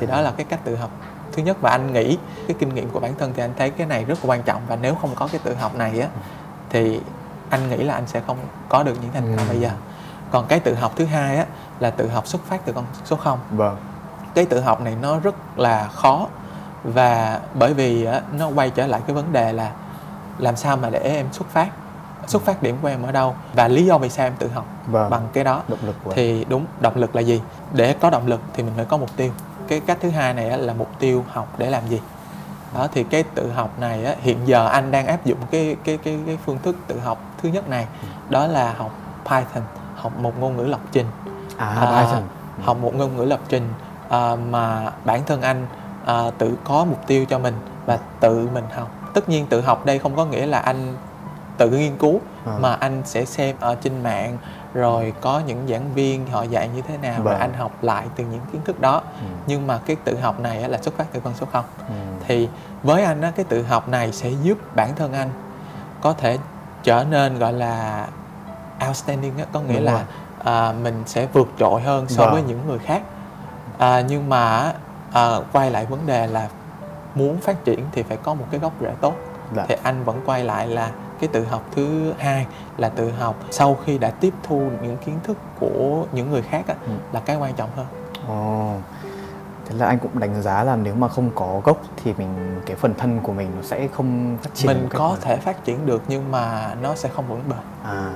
[0.00, 0.90] Thì đó là cái cách tự học.
[1.32, 2.18] Thứ nhất và anh nghĩ
[2.48, 4.62] cái kinh nghiệm của bản thân thì anh thấy cái này rất là quan trọng
[4.68, 6.08] và nếu không có cái tự học này á
[6.70, 7.00] thì
[7.50, 8.36] anh nghĩ là anh sẽ không
[8.68, 9.50] có được những thành công Ừ.
[9.52, 9.70] bây giờ.
[10.30, 11.46] Còn cái tự học thứ hai á
[11.80, 13.76] là tự học xuất phát từ con số 0 vâng.
[14.34, 16.26] Cái tự học này nó rất là khó
[16.84, 19.70] và bởi vì á, nó quay trở lại cái vấn đề là
[20.38, 21.70] làm sao mà để em xuất phát?
[22.26, 23.34] Xuất phát điểm của em ở đâu?
[23.54, 25.10] Và lý do vì sao em tự học vâng.
[25.10, 25.62] bằng cái đó?
[25.68, 26.16] Động lực của em.
[26.16, 27.42] thì đúng động lực là gì?
[27.72, 29.32] Để có động lực thì mình phải có mục tiêu.
[29.68, 32.00] Cái cách thứ hai này là mục tiêu học để làm gì?
[32.74, 35.98] Đó thì cái tự học này á, hiện giờ anh đang áp dụng cái cái
[36.04, 37.86] cái cái phương thức tự học thứ nhất này.
[38.28, 38.90] Đó là học
[39.24, 39.62] Python
[39.94, 41.06] học một ngôn ngữ lập trình.
[41.56, 42.22] À, à, Python.
[42.62, 43.68] học một ngôn ngữ lập trình
[44.08, 45.66] à, mà bản thân anh
[46.06, 47.54] à, tự có mục tiêu cho mình
[47.86, 50.96] và tự mình học tất nhiên tự học đây không có nghĩa là anh
[51.58, 52.52] tự nghiên cứu À.
[52.60, 54.38] mà anh sẽ xem ở trên mạng
[54.74, 57.40] rồi có những giảng viên họ dạy như thế nào và Vâng.
[57.40, 59.26] anh học lại từ những kiến thức đó Ừ.
[59.46, 61.94] nhưng mà cái tự học này là xuất phát từ con số 0 Ừ.
[62.26, 62.48] thì
[62.82, 65.28] với anh á, cái tự học này sẽ giúp bản thân anh
[66.00, 66.38] có thể
[66.82, 68.06] trở nên gọi là
[68.88, 70.04] outstanding á, có nghĩa Đúng là
[70.44, 72.32] à, mình sẽ vượt trội hơn so Vâng.
[72.32, 73.02] với những người khác
[73.78, 74.72] à, nhưng mà
[75.12, 76.48] à, quay lại vấn đề là
[77.14, 79.14] muốn phát triển thì phải có một cái gốc rễ tốt
[79.56, 79.64] Dạ.
[79.68, 82.46] thì anh vẫn quay lại là cái tự học thứ hai
[82.76, 86.64] là tự học sau khi đã tiếp thu những kiến thức của những người khác
[86.68, 86.92] á, Ừ.
[87.12, 87.86] là cái quan trọng hơn
[88.28, 88.72] Ồ.
[89.66, 92.76] Thế là anh cũng đánh giá là nếu mà không có gốc thì mình cái
[92.76, 96.02] phần thân của mình nó sẽ không phát triển mình có thể phát triển được
[96.08, 98.12] nhưng mà nó sẽ không vững bền à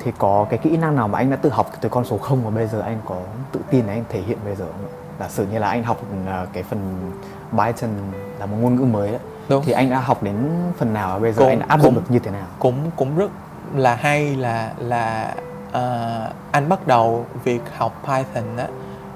[0.00, 2.44] thì có cái kỹ năng nào mà anh đã tự học từ con số 0
[2.44, 3.16] mà bây giờ anh có
[3.52, 4.92] tự tin để anh thể hiện bây giờ không ạ?
[5.20, 7.10] Giả sử như là anh học à, cái phần
[7.58, 7.90] Python
[8.38, 10.36] là một ngôn ngữ mới đấy đúng thì anh đã học đến
[10.78, 12.46] phần nào và bây giờ Cũng- anh đã áp dụng được như thế nào?
[12.58, 13.30] cũng cũng rất
[13.74, 15.34] là hay là là
[15.72, 18.66] ờ, anh bắt đầu việc học Python á,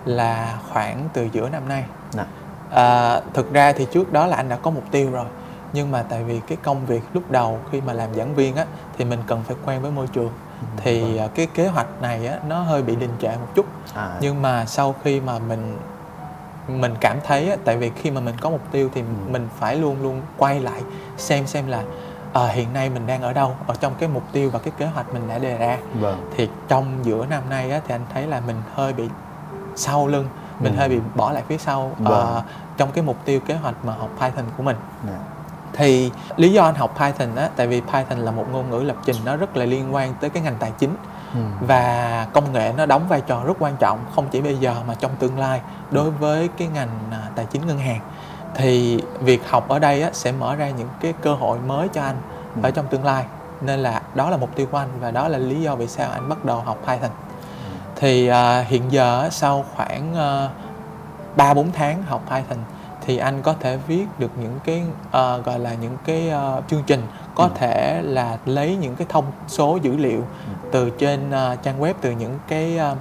[0.04, 2.26] là khoảng từ giữa năm nay Dạ.
[2.70, 5.26] à, thực ra thì trước đó là anh đã có mục tiêu rồi
[5.72, 8.64] nhưng mà tại vì cái công việc lúc đầu khi mà làm giảng viên á
[8.98, 10.30] thì mình cần phải quen với môi trường
[10.76, 11.18] thì vâng.
[11.18, 14.42] à, cái kế hoạch này á nó hơi bị đình trệ một chút à, nhưng
[14.42, 15.78] mà sau khi mà mình
[16.68, 19.06] mình cảm thấy á, tại vì khi mà mình có mục tiêu thì Ừ.
[19.30, 20.82] mình phải luôn luôn quay lại
[21.16, 21.82] xem xem là
[22.32, 24.86] à, hiện nay mình đang ở đâu ở trong cái mục tiêu và cái kế
[24.86, 28.26] hoạch mình đã đề ra vâng thì trong giữa năm nay á, thì anh thấy
[28.26, 29.08] là mình hơi bị
[29.76, 30.28] sau lưng
[30.60, 30.78] mình Ừ.
[30.78, 32.04] hơi bị bỏ lại phía sau Vâng.
[32.20, 32.42] ờ,
[32.76, 35.18] trong cái mục tiêu kế hoạch mà học Python của mình dạ.
[35.72, 38.96] Thì lý do anh học Python á tại vì Python là một ngôn ngữ lập
[39.04, 40.96] trình nó rất là liên quan tới cái ngành tài chính.
[41.34, 41.40] Ừ.
[41.60, 44.94] và công nghệ nó đóng vai trò rất quan trọng không chỉ bây giờ mà
[44.94, 48.00] trong tương lai đối với cái ngành à, tài chính ngân hàng.
[48.54, 52.02] Thì việc học ở đây á, sẽ mở ra những cái cơ hội mới cho
[52.02, 52.16] anh
[52.54, 52.60] Ừ.
[52.62, 53.24] ở trong tương lai.
[53.60, 56.10] Nên là đó là mục tiêu của anh và đó là lý do vì sao
[56.10, 57.10] anh bắt đầu học Python.
[57.96, 60.14] Thì à, hiện giờ sau khoảng
[61.36, 62.58] ba bốn tháng học Python
[63.08, 66.82] thì anh có thể viết được những cái à, gọi là những cái à, chương
[66.86, 67.02] trình
[67.34, 67.50] có Ừ.
[67.54, 70.22] thể là lấy những cái thông số dữ liệu
[70.72, 72.94] từ trên à, trang web từ những cái à,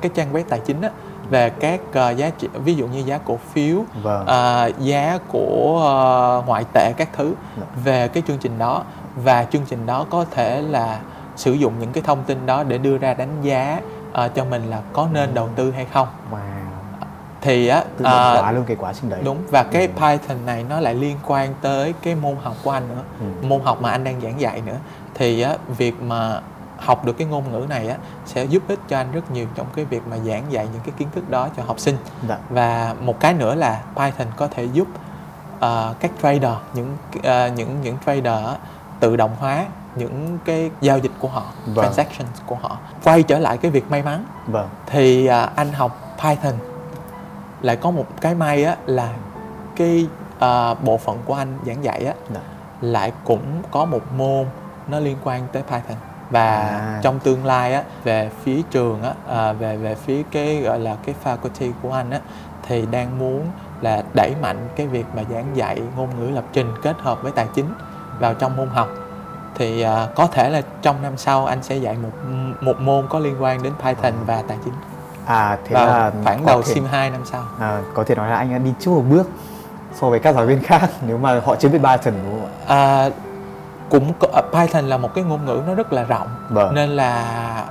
[0.00, 0.90] cái trang web tài chính á
[1.30, 4.26] về các à, giá trị ví dụ như giá cổ phiếu vâng.
[4.26, 7.66] à, giá của à, ngoại tệ các thứ Dạ.
[7.84, 8.82] về cái chương trình đó.
[9.16, 11.00] Và chương trình đó có thể là
[11.36, 13.80] sử dụng những cái thông tin đó để đưa ra đánh giá
[14.12, 16.08] à, cho mình là có nên đầu tư hay không.
[16.32, 16.38] Wow
[17.48, 19.92] thì á tự động à, hóa luôn cái quá trình đấy đúng và cái Ừ.
[20.00, 23.46] Python này nó lại liên quan tới cái môn học của anh nữa Ừ.
[23.48, 24.76] môn học mà anh đang giảng dạy nữa
[25.14, 26.40] thì á việc mà
[26.78, 29.66] học được cái ngôn ngữ này á sẽ giúp ích cho anh rất nhiều trong
[29.76, 31.96] cái việc mà giảng dạy những cái kiến thức đó cho học sinh
[32.28, 34.86] dạ và một cái nữa là Python có thể giúp
[35.60, 38.44] ờ, các trader những ờ, những những trader
[39.00, 39.64] tự động hóa
[39.96, 41.84] những cái giao dịch của họ Vâng.
[41.84, 46.16] transactions của họ quay trở lại cái việc may mắn vâng thì à, anh học
[46.22, 46.54] Python
[47.62, 49.14] lại có một cái may á là
[49.76, 50.06] cái
[50.38, 52.40] à, bộ phận của anh giảng dạy á dạ.
[52.80, 54.46] lại cũng có một môn
[54.88, 55.96] nó liên quan tới Python
[56.30, 57.00] và À.
[57.02, 60.96] trong tương lai á về phía trường á à, về về phía cái gọi là
[61.04, 62.20] cái faculty của anh á
[62.62, 63.46] thì đang muốn
[63.80, 67.32] là đẩy mạnh cái việc mà giảng dạy ngôn ngữ lập trình kết hợp với
[67.32, 67.66] tài chính
[68.18, 68.88] vào trong môn học
[69.54, 72.10] thì à, có thể là trong năm sau anh sẽ dạy một
[72.60, 74.74] một môn có liên quan đến Python và tài chính
[75.28, 77.42] à thế vào là khoảng đầu thể, sim 2 năm sau.
[77.60, 79.30] À, có thể nói là anh đã đi trước một bước
[80.00, 82.76] so với các giáo viên khác nếu mà họ chưa biết Python đúng không ạ?
[82.76, 83.10] À,
[83.90, 86.28] cũng có, à, Python là một cái ngôn ngữ nó rất là rộng.
[86.48, 86.74] Vâng.
[86.74, 87.24] Nên là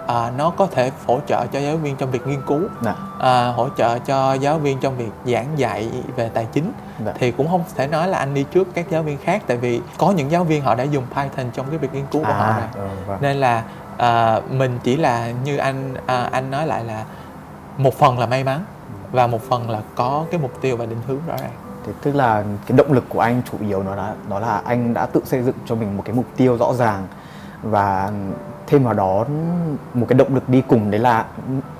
[0.07, 2.95] à, nó có thể hỗ trợ cho giáo viên trong việc nghiên cứu dạ.
[3.19, 6.71] à, hỗ trợ cho giáo viên trong việc giảng dạy về tài chính.
[7.05, 7.13] Dạ.
[7.19, 9.81] Thì cũng không thể nói là anh đi trước các giáo viên khác tại vì
[9.97, 12.45] có những giáo viên họ đã dùng Python trong cái việc nghiên cứu của họ
[12.45, 12.85] à rồi.
[12.85, 13.17] ừ, vâng.
[13.21, 13.63] Nên là
[13.97, 17.03] à, mình chỉ là như anh à, anh nói lại là
[17.77, 18.63] một phần là may mắn
[19.11, 21.51] và một phần là có cái mục tiêu và định hướng rõ ràng.
[21.85, 24.93] Thế tức là cái động lực của anh chủ yếu nó là đó là anh
[24.93, 27.07] đã tự xây dựng cho mình một cái mục tiêu rõ ràng
[27.63, 28.11] và
[28.67, 29.25] thêm vào đó
[29.93, 31.25] một cái động lực đi cùng đấy là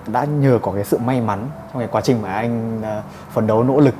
[0.07, 3.47] đã nhờ có cái sự may mắn trong cái quá trình mà anh ờ, phấn
[3.47, 3.95] đấu nỗ lực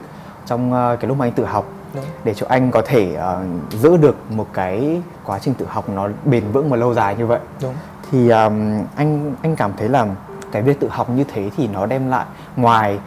[0.46, 1.66] trong ờ, cái lúc mà anh tự học.
[1.94, 2.06] Đúng.
[2.24, 6.10] Để cho anh có thể ờ, giữ được một cái quá trình tự học nó
[6.26, 7.40] bền vững và lâu dài như vậy.
[7.62, 7.74] Đúng.
[8.12, 10.08] Thì um, anh anh cảm thấy là
[10.52, 13.00] cái việc tự học như thế thì nó đem lại ngoài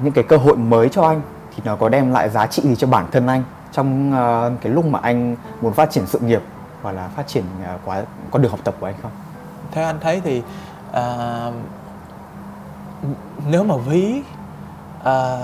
[0.00, 1.20] những cái cơ hội mới cho anh
[1.56, 4.72] thì nó có đem lại giá trị gì cho bản thân anh trong ờ, cái
[4.72, 6.42] lúc mà anh muốn phát triển sự nghiệp
[6.82, 9.10] hoặc là phát triển ờ, quá con đường học tập của anh không?
[9.72, 10.42] theo anh thấy thì
[10.92, 11.50] à,
[13.50, 14.22] nếu mà ví
[15.04, 15.36] à,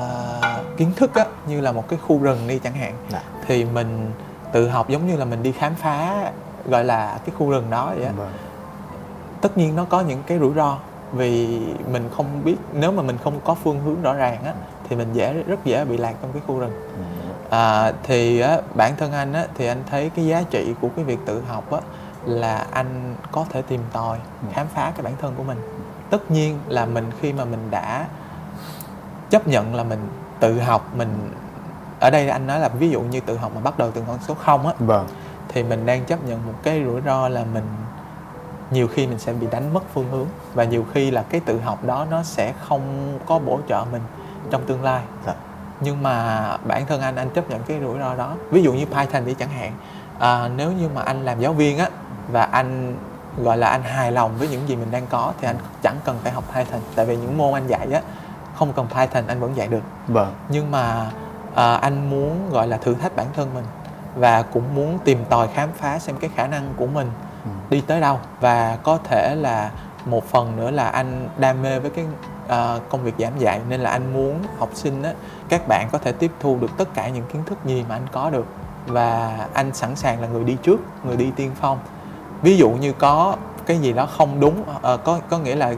[0.76, 3.22] kiến thức á, như là một cái khu rừng đi chẳng hạn Dạ.
[3.46, 4.10] thì mình
[4.52, 6.30] tự học giống như là mình đi khám phá
[6.66, 8.32] gọi là cái khu rừng đó vậy á Vâng.
[9.40, 10.78] tất nhiên nó có những cái rủi ro
[11.12, 11.60] vì
[11.92, 14.52] mình không biết nếu mà mình không có phương hướng rõ ràng á
[14.88, 17.02] thì mình dễ rất dễ bị lạc trong cái khu rừng Ừ,
[17.56, 21.04] à, thì á, bản thân anh á, thì anh thấy cái giá trị của cái
[21.04, 21.78] việc tự học á,
[22.24, 24.48] là anh có thể tìm tòi Ừ.
[24.52, 25.58] khám phá cái bản thân của mình
[26.10, 28.06] tất nhiên là mình khi mà mình đã
[29.30, 30.08] chấp nhận là mình
[30.40, 31.30] tự học mình
[32.00, 34.18] ở đây anh nói là ví dụ như tự học mà bắt đầu từ con
[34.28, 35.06] số 0 á Vâng.
[35.48, 37.64] thì mình đang chấp nhận một cái rủi ro là mình
[38.70, 41.60] nhiều khi mình sẽ bị đánh mất phương hướng và nhiều khi là cái tự
[41.60, 44.02] học đó nó sẽ không có bổ trợ mình
[44.50, 45.34] trong tương lai Dạ.
[45.80, 48.84] nhưng mà bản thân anh anh chấp nhận cái rủi ro đó ví dụ như
[48.86, 49.72] Python đi chẳng hạn
[50.18, 51.88] à, nếu như mà anh làm giáo viên á
[52.32, 52.96] và anh
[53.38, 56.18] gọi là anh hài lòng với những gì mình đang có thì anh chẳng cần
[56.22, 58.00] phải học Python tại vì những môn anh dạy á
[58.54, 60.34] không cần Python anh vẫn dạy được Vâng.
[60.48, 61.10] nhưng mà
[61.54, 63.64] à, anh muốn gọi là thử thách bản thân mình
[64.16, 67.10] và cũng muốn tìm tòi khám phá xem cái khả năng của mình.
[67.70, 69.70] Đi tới đâu và có thể là
[70.06, 72.04] một phần nữa là anh đam mê với cái
[72.48, 75.12] à, công việc giảng dạy nên là anh muốn học sinh á
[75.48, 78.06] các bạn có thể tiếp thu được tất cả những kiến thức gì mà anh
[78.12, 78.46] có được
[78.86, 81.78] và anh sẵn sàng là người đi trước người đi tiên phong
[82.42, 85.74] ví dụ như có cái gì đó không đúng ờ, có có nghĩa là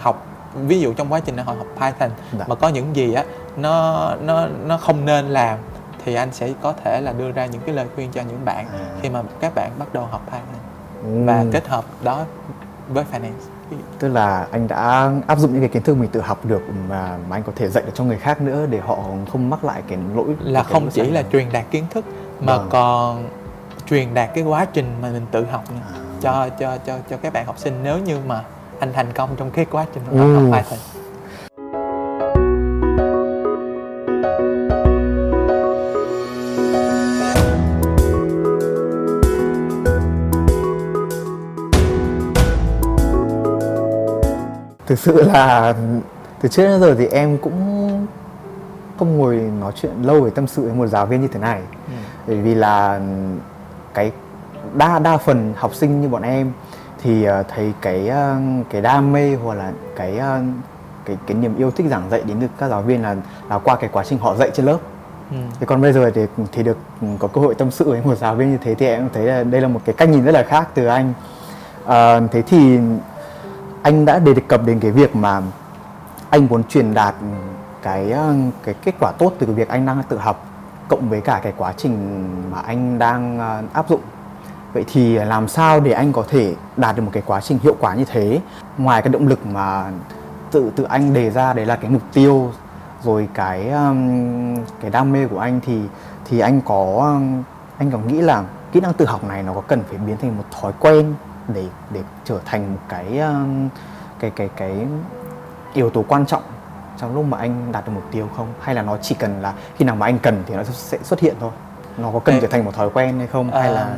[0.00, 2.44] học ví dụ trong quá trình họ học Python Dạ.
[2.48, 3.24] mà có những gì á
[3.56, 5.58] nó nó nó không nên làm
[6.04, 8.66] thì anh sẽ có thể là đưa ra những cái lời khuyên cho những bạn
[8.72, 8.78] À.
[9.02, 10.61] khi mà các bạn bắt đầu học Python
[11.02, 12.24] Và kết hợp đó
[12.88, 13.32] với finance
[13.98, 17.18] tức là anh đã áp dụng những cái kiến thức mình tự học được mà
[17.28, 18.96] mà anh có thể dạy được cho người khác nữa để họ
[19.32, 22.04] không mắc lại cái lỗi là cái không lỗi chỉ là truyền đạt kiến thức
[22.40, 22.66] mà Vâng.
[22.70, 23.28] còn
[23.88, 25.98] truyền đạt cái quá trình mà mình tự học nữa À.
[26.20, 28.42] cho cho cho cho các bạn học sinh nếu như mà
[28.80, 30.34] anh thành công trong cái quá trình Ừ.
[30.34, 30.78] học Python
[44.92, 45.74] thực sự là
[46.42, 48.06] từ trước đến giờ thì em cũng
[48.98, 51.60] không ngồi nói chuyện lâu để tâm sự với một giáo viên như thế này
[51.86, 51.92] Ừ.
[52.26, 53.00] bởi vì là
[53.94, 54.12] cái
[54.74, 56.52] đa đa phần học sinh như bọn em
[57.02, 58.36] thì ờ, thấy cái ờ,
[58.70, 60.40] cái đam mê hoặc là cái ờ,
[61.04, 63.16] cái cái niềm yêu thích giảng dạy đến từ các giáo viên là
[63.50, 64.78] là qua cái quá trình họ dạy trên lớp
[65.30, 65.36] Ừ.
[65.60, 66.76] thì còn bây giờ thì thì được
[67.18, 69.44] có cơ hội tâm sự với một giáo viên như thế thì em thấy là
[69.44, 71.12] đây là một cái cách nhìn rất là khác từ anh
[71.84, 72.78] Ờ, thế thì
[73.82, 75.42] anh đã đề cập đến cái việc mà
[76.30, 77.14] anh muốn truyền đạt
[77.82, 80.46] cái ờ, cái kết quả tốt từ cái việc anh đang tự học,
[80.88, 84.00] cộng với cả cái quá trình mà anh đang ờ, áp dụng.
[84.72, 87.76] Vậy thì làm sao để anh có thể đạt được một cái quá trình hiệu
[87.80, 88.40] quả như thế?
[88.78, 89.90] Ngoài cái động lực mà
[90.50, 92.52] tự tự anh đề ra, đấy là cái mục tiêu,
[93.02, 93.72] rồi cái
[94.80, 95.80] cái đam mê của anh thì
[96.24, 97.16] thì anh có
[97.78, 100.36] anh có nghĩ là kỹ năng tự học này nó có cần phải biến thành
[100.36, 101.14] một thói quen
[101.48, 103.68] để để trở thành một cái um,
[104.20, 104.86] cái cái cái
[105.74, 106.42] yếu tố quan trọng
[106.98, 108.46] trong lúc mà anh đạt được mục tiêu không?
[108.60, 111.20] Hay là nó chỉ cần là khi nào mà anh cần thì nó sẽ xuất
[111.20, 111.50] hiện thôi?
[111.98, 112.40] Nó có cần Ê.
[112.40, 113.50] trở thành một thói quen hay không?
[113.52, 113.70] Hay À.
[113.74, 113.94] là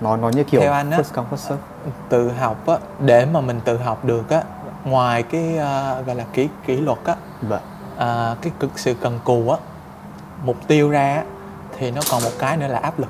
[0.00, 1.62] nó nó như kiểu Theo anh á, first come first serve?
[2.08, 4.42] tự học á để mà mình tự học được á
[4.84, 7.60] ngoài cái ờ, gọi là kỷ kỷ luật á vâng.
[7.98, 9.56] à, cái cực sự cần cù á
[10.44, 11.22] mục tiêu ra
[11.78, 13.08] thì nó còn một cái nữa là áp lực.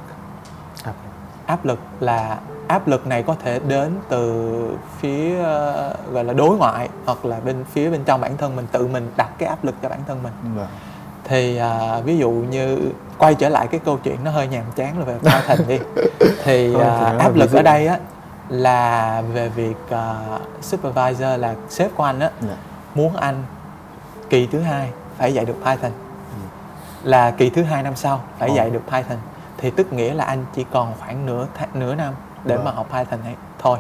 [1.47, 2.39] Áp lực là
[2.71, 4.53] áp lực này có thể đến từ
[4.99, 8.67] phía ờ, gọi là đối ngoại hoặc là bên phía bên trong bản thân mình
[8.73, 10.33] tự mình đặt cái áp lực cho bản thân mình.
[10.57, 10.67] Vâng.
[11.25, 12.79] Thì à, ví dụ như
[13.19, 15.79] quay trở lại cái câu chuyện nó hơi nhàm chán là về Python đi.
[16.45, 17.99] Thì là áp lực ở đây á
[18.49, 20.15] là về việc à,
[20.63, 22.57] supervisor là sếp của anh á dạ.
[22.95, 23.43] muốn anh
[24.31, 25.93] kỳ thứ hai phải dạy được Python.
[27.03, 28.55] Là kỳ thứ hai năm sau phải Ồ.
[28.55, 29.19] dạy được Python.
[29.59, 32.65] Thì tức nghĩa là anh chỉ còn khoảng nửa tháng, nửa năm để Vâng.
[32.65, 33.79] mà học Python ấy thôi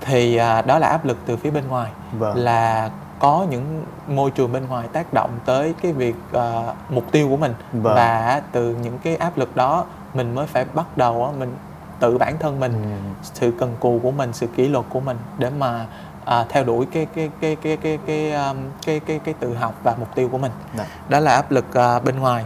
[0.00, 2.36] thì à, đó là áp lực từ phía bên ngoài Vâng.
[2.36, 7.28] là có những môi trường bên ngoài tác động tới cái việc à, mục tiêu
[7.28, 7.94] của mình Vâng.
[7.94, 11.56] và từ những cái áp lực đó mình mới phải bắt đầu á, mình
[12.00, 12.88] tự bản thân mình Ừ.
[13.22, 15.86] sự cần cù của mình sự kỷ luật của mình để mà
[16.24, 19.74] à, theo đuổi cái cái cái cái cái cái um, cái cái cái tự học
[19.82, 20.84] và mục tiêu của mình Dạ.
[21.08, 22.44] đó là áp lực à, bên ngoài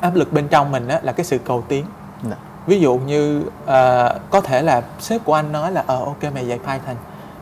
[0.00, 1.84] áp lực bên trong mình á, là cái sự cầu tiến
[2.30, 2.36] Dạ.
[2.66, 6.46] Ví dụ như à, có thể là sếp của anh nói là ờ ok mày
[6.46, 6.96] dạy Python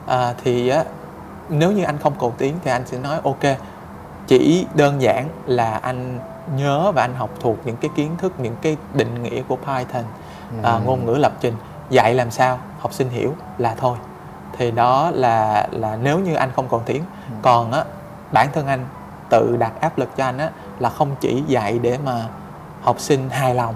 [0.07, 0.85] à, thì á,
[1.49, 3.57] nếu như anh không cầu tiến thì anh sẽ nói ok
[4.27, 6.19] chỉ đơn giản là anh
[6.57, 10.05] nhớ và anh học thuộc những cái kiến thức những cái định nghĩa của Python
[10.63, 10.81] à, Ừ.
[10.85, 11.55] ngôn ngữ lập trình
[11.91, 13.97] dạy làm sao học sinh hiểu là thôi
[14.59, 17.35] thì đó là là nếu như anh không cầu tiến Ừ.
[17.43, 17.85] còn á
[18.33, 18.87] bản thân anh
[19.31, 22.25] tự đặt áp lực cho anh á là không chỉ dạy để mà
[22.83, 23.75] học sinh hài lòng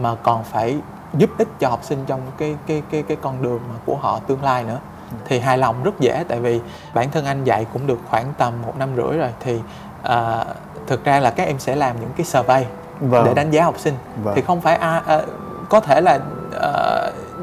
[0.00, 0.78] mà còn phải
[1.14, 4.18] giúp ích cho học sinh trong cái cái cái cái con đường mà của họ
[4.26, 4.78] tương lai nữa
[5.24, 6.60] thì hài lòng rất dễ tại vì
[6.94, 9.60] bản thân anh dạy cũng được khoảng tầm một năm rưỡi rồi thì
[10.02, 10.44] à,
[10.86, 12.64] thực ra là các em sẽ làm những cái survey
[13.00, 13.24] Vâng.
[13.24, 14.34] để đánh giá học sinh Vâng.
[14.36, 15.20] thì không phải à, à,
[15.68, 16.18] có thể là
[16.62, 16.72] à,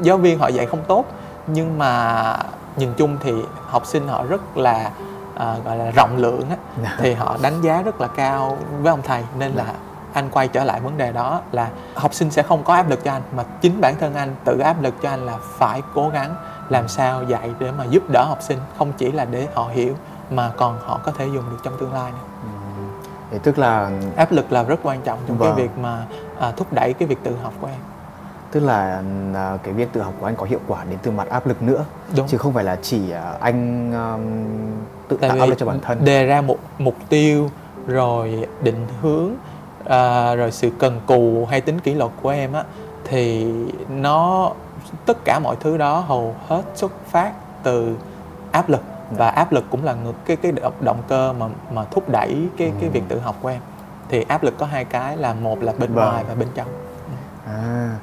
[0.02, 1.04] giáo viên họ dạy không tốt
[1.46, 2.36] nhưng mà
[2.76, 3.32] nhìn chung thì
[3.66, 4.90] học sinh họ rất là
[5.36, 6.96] à, gọi là rộng lượng á Dạ.
[6.98, 9.72] thì họ đánh giá rất là cao với ông thầy nên là Dạ.
[10.16, 13.04] Anh quay trở lại vấn đề đó là học sinh sẽ không có áp lực
[13.04, 16.08] cho anh mà chính bản thân anh tự áp lực cho anh là phải cố
[16.08, 16.34] gắng
[16.68, 19.94] làm sao dạy để mà giúp đỡ học sinh không chỉ là để họ hiểu
[20.30, 22.18] mà còn họ có thể dùng được trong tương lai nữa
[23.30, 25.54] Thế tức là áp lực là rất quan trọng trong Vâng.
[25.56, 26.06] cái việc mà
[26.40, 27.78] à, thúc đẩy cái việc tự học của em
[28.52, 29.02] tức là
[29.34, 31.62] à, cái việc tự học của anh có hiệu quả đến từ mặt áp lực
[31.62, 31.84] nữa
[32.16, 32.26] Đúng.
[32.26, 34.22] chứ không phải là chỉ à, anh um,
[35.08, 37.50] tự tại tạo áp lực cho bản thân đề ra một mục tiêu
[37.86, 39.30] rồi định hướng
[39.88, 42.64] à, rồi sự cần cù hay tính kỷ luật của em á
[43.04, 43.52] thì
[43.88, 44.50] nó
[45.06, 47.96] tất cả mọi thứ đó hầu hết xuất phát từ
[48.52, 48.82] áp lực.
[49.10, 52.72] Và áp lực cũng là ngược cái cái động, cơ mà mà thúc đẩy cái
[52.80, 52.92] cái Ừ.
[52.92, 53.60] việc tự học của em.
[54.08, 56.04] Thì áp lực có hai cái là một là bên Vâng.
[56.04, 56.68] ngoài và bên trong.
[57.46, 57.96] À,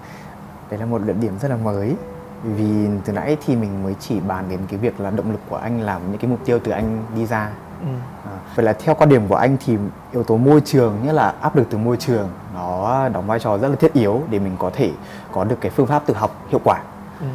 [0.70, 1.96] đấy là một luận điểm rất là mới.
[2.44, 5.56] Vì từ nãy thì mình mới chỉ bàn đến cái việc là động lực của
[5.56, 7.52] anh làm những cái mục tiêu từ anh đi ra
[7.84, 7.88] ừ.
[8.26, 9.78] à, vậy là theo quan điểm của anh thì
[10.12, 13.58] yếu tố môi trường như là áp lực từ môi trường nó đóng vai trò
[13.58, 14.92] rất là thiết yếu để mình có thể
[15.32, 16.80] có được cái phương pháp tự học hiệu quả
[17.20, 17.26] Ừ.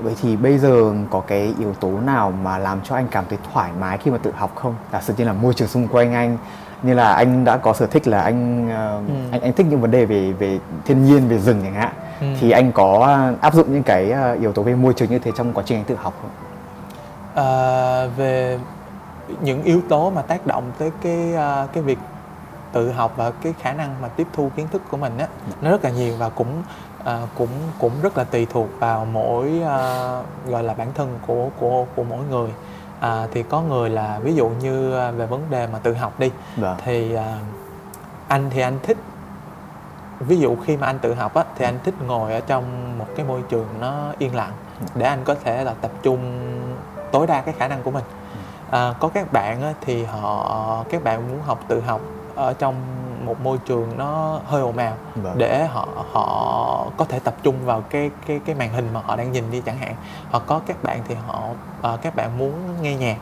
[0.00, 3.38] vậy thì bây giờ có cái yếu tố nào mà làm cho anh cảm thấy
[3.52, 6.14] thoải mái khi mà tự học không giả sử như là môi trường xung quanh
[6.14, 6.38] anh
[6.82, 9.14] như là anh đã có sở thích là anh ờ, Ừ.
[9.30, 12.26] anh anh thích những vấn đề về về thiên nhiên về rừng chẳng hạn Ừ.
[12.40, 15.32] thì anh có áp dụng những cái ờ, yếu tố về môi trường như thế
[15.36, 16.30] trong quá trình anh tự học không?
[17.34, 18.58] À, về
[19.40, 21.98] những yếu tố mà tác động tới cái à, cái việc
[22.72, 25.26] tự học và cái khả năng mà tiếp thu kiến thức của mình á
[25.60, 26.62] nó rất là nhiều và cũng
[27.04, 29.78] à, cũng cũng rất là tùy thuộc vào mỗi à,
[30.48, 32.50] gọi là bản thân của của của mỗi người
[33.00, 36.20] à, thì có người là ví dụ như à, về vấn đề mà tự học
[36.20, 36.76] đi Vâng.
[36.84, 37.38] thì à,
[38.28, 38.96] anh thì anh thích
[40.20, 43.06] ví dụ khi mà anh tự học á thì anh thích ngồi ở trong một
[43.16, 44.52] cái môi trường nó yên lặng
[44.94, 46.20] để anh có thể là tập trung
[47.12, 48.04] tối đa cái khả năng của mình
[48.70, 52.00] à, có các bạn á, thì họ các bạn muốn học tự học
[52.34, 52.74] ở trong
[53.24, 55.38] một môi trường nó hơi ồn ào Vâng.
[55.38, 59.16] để họ họ có thể tập trung vào cái cái cái màn hình mà họ
[59.16, 59.94] đang nhìn đi chẳng hạn.
[60.30, 61.42] Hoặc có các bạn thì họ
[61.82, 62.52] à, các bạn muốn
[62.82, 63.16] nghe nhạc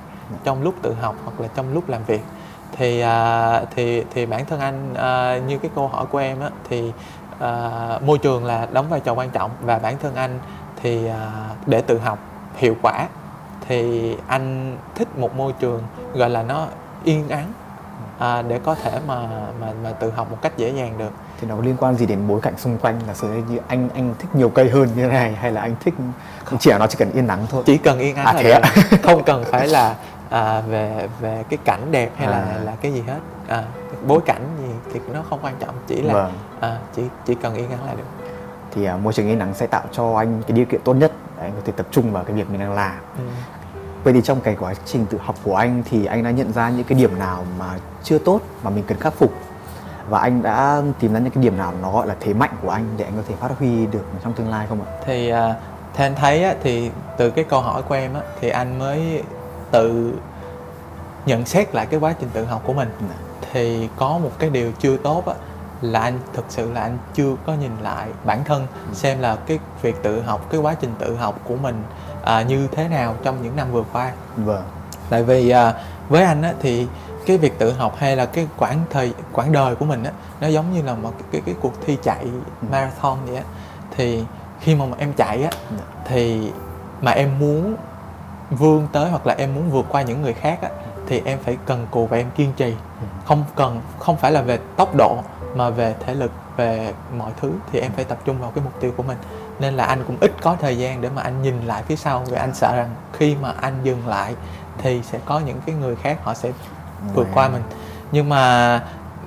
[0.45, 2.23] trong lúc tự học hoặc là trong lúc làm việc.
[2.77, 6.51] Thì à, thì thì bản thân anh à, như cái câu hỏi của em á
[6.69, 6.93] thì
[7.41, 7.71] à,
[8.07, 10.39] môi trường là đóng vai trò quan trọng và bản thân anh
[10.83, 11.31] thì à,
[11.67, 12.19] để tự học
[12.57, 13.09] hiệu quả
[13.69, 15.83] thì anh thích một môi trường
[16.15, 16.67] gọi là nó
[17.05, 17.53] yên ắng
[18.19, 19.27] à, để có thể mà
[19.61, 22.19] mà mà tự học một cách dễ dàng được thì nó liên quan gì đến
[22.29, 25.09] bối cảnh xung quanh là sự như anh anh thích nhiều cây hơn như thế
[25.09, 25.95] này hay là anh thích
[26.59, 28.49] chỉ là nó chỉ cần yên nắng thôi chỉ cần yên ắng À, là thế
[28.55, 28.71] được ạ?
[29.03, 29.95] không cần phải là
[30.31, 32.61] à, về về cái cảnh đẹp hay là À.
[32.65, 33.63] là cái gì hết à,
[34.07, 36.33] bối cảnh gì thì nó không quan trọng chỉ là Vâng.
[36.61, 38.29] à, chỉ chỉ cần yên ắng là được
[38.75, 41.13] thì à, môi trường yên nắng sẽ tạo cho anh cái điều kiện tốt nhất
[41.37, 43.23] để anh có thể tập trung vào cái việc mình đang làm ừ.
[44.05, 46.71] Vậy thì trong cái quá trình tự học của anh thì anh đã nhận ra
[46.71, 49.33] những cái điểm nào mà chưa tốt mà mình cần khắc phục.
[50.09, 52.71] Và anh đã tìm ra những cái điểm nào nó gọi là thế mạnh của
[52.71, 54.89] anh để anh có thể phát huy được trong tương lai không ạ?
[55.07, 55.55] thì à,
[55.95, 59.23] theo anh thấy á, thì từ cái câu hỏi của em á, thì anh mới
[59.71, 60.15] tự
[61.27, 62.89] nhận xét lại cái quá trình tự học của mình.
[63.53, 65.35] Thì có một cái điều chưa tốt á,
[65.81, 69.59] là anh thực sự là anh chưa có nhìn lại bản thân xem là cái
[69.83, 71.83] việc tự học cái quá trình tự học của mình
[72.25, 74.13] à, như thế nào trong những năm vừa qua?
[74.37, 74.63] Vâng.
[75.11, 75.75] tại vì à,
[76.09, 76.87] với anh á, thì
[77.27, 80.11] cái việc tự học hay là cái quãng thời quãng đời của mình á
[80.41, 82.27] nó giống như là một cái cái, cái cuộc thi chạy
[82.71, 83.43] marathon vậy á.
[83.97, 84.25] Thì
[84.61, 85.51] khi mà em chạy á
[86.05, 86.53] thì
[87.01, 87.77] mà em muốn
[88.51, 90.69] vươn tới hoặc là em muốn vượt qua những người khác á
[91.07, 92.75] thì em phải cần cù và em kiên trì.
[93.25, 95.17] Không cần không phải là về tốc độ
[95.55, 98.81] mà về thể lực về mọi thứ thì em phải tập trung vào cái mục
[98.81, 99.19] tiêu của mình
[99.59, 102.23] nên là anh cũng ít có thời gian để mà anh nhìn lại phía sau
[102.27, 104.35] vì anh sợ rằng khi mà anh dừng lại
[104.79, 106.53] thì sẽ có những cái người khác họ sẽ
[107.15, 107.63] vượt qua mình.
[108.13, 108.81] Nhưng mà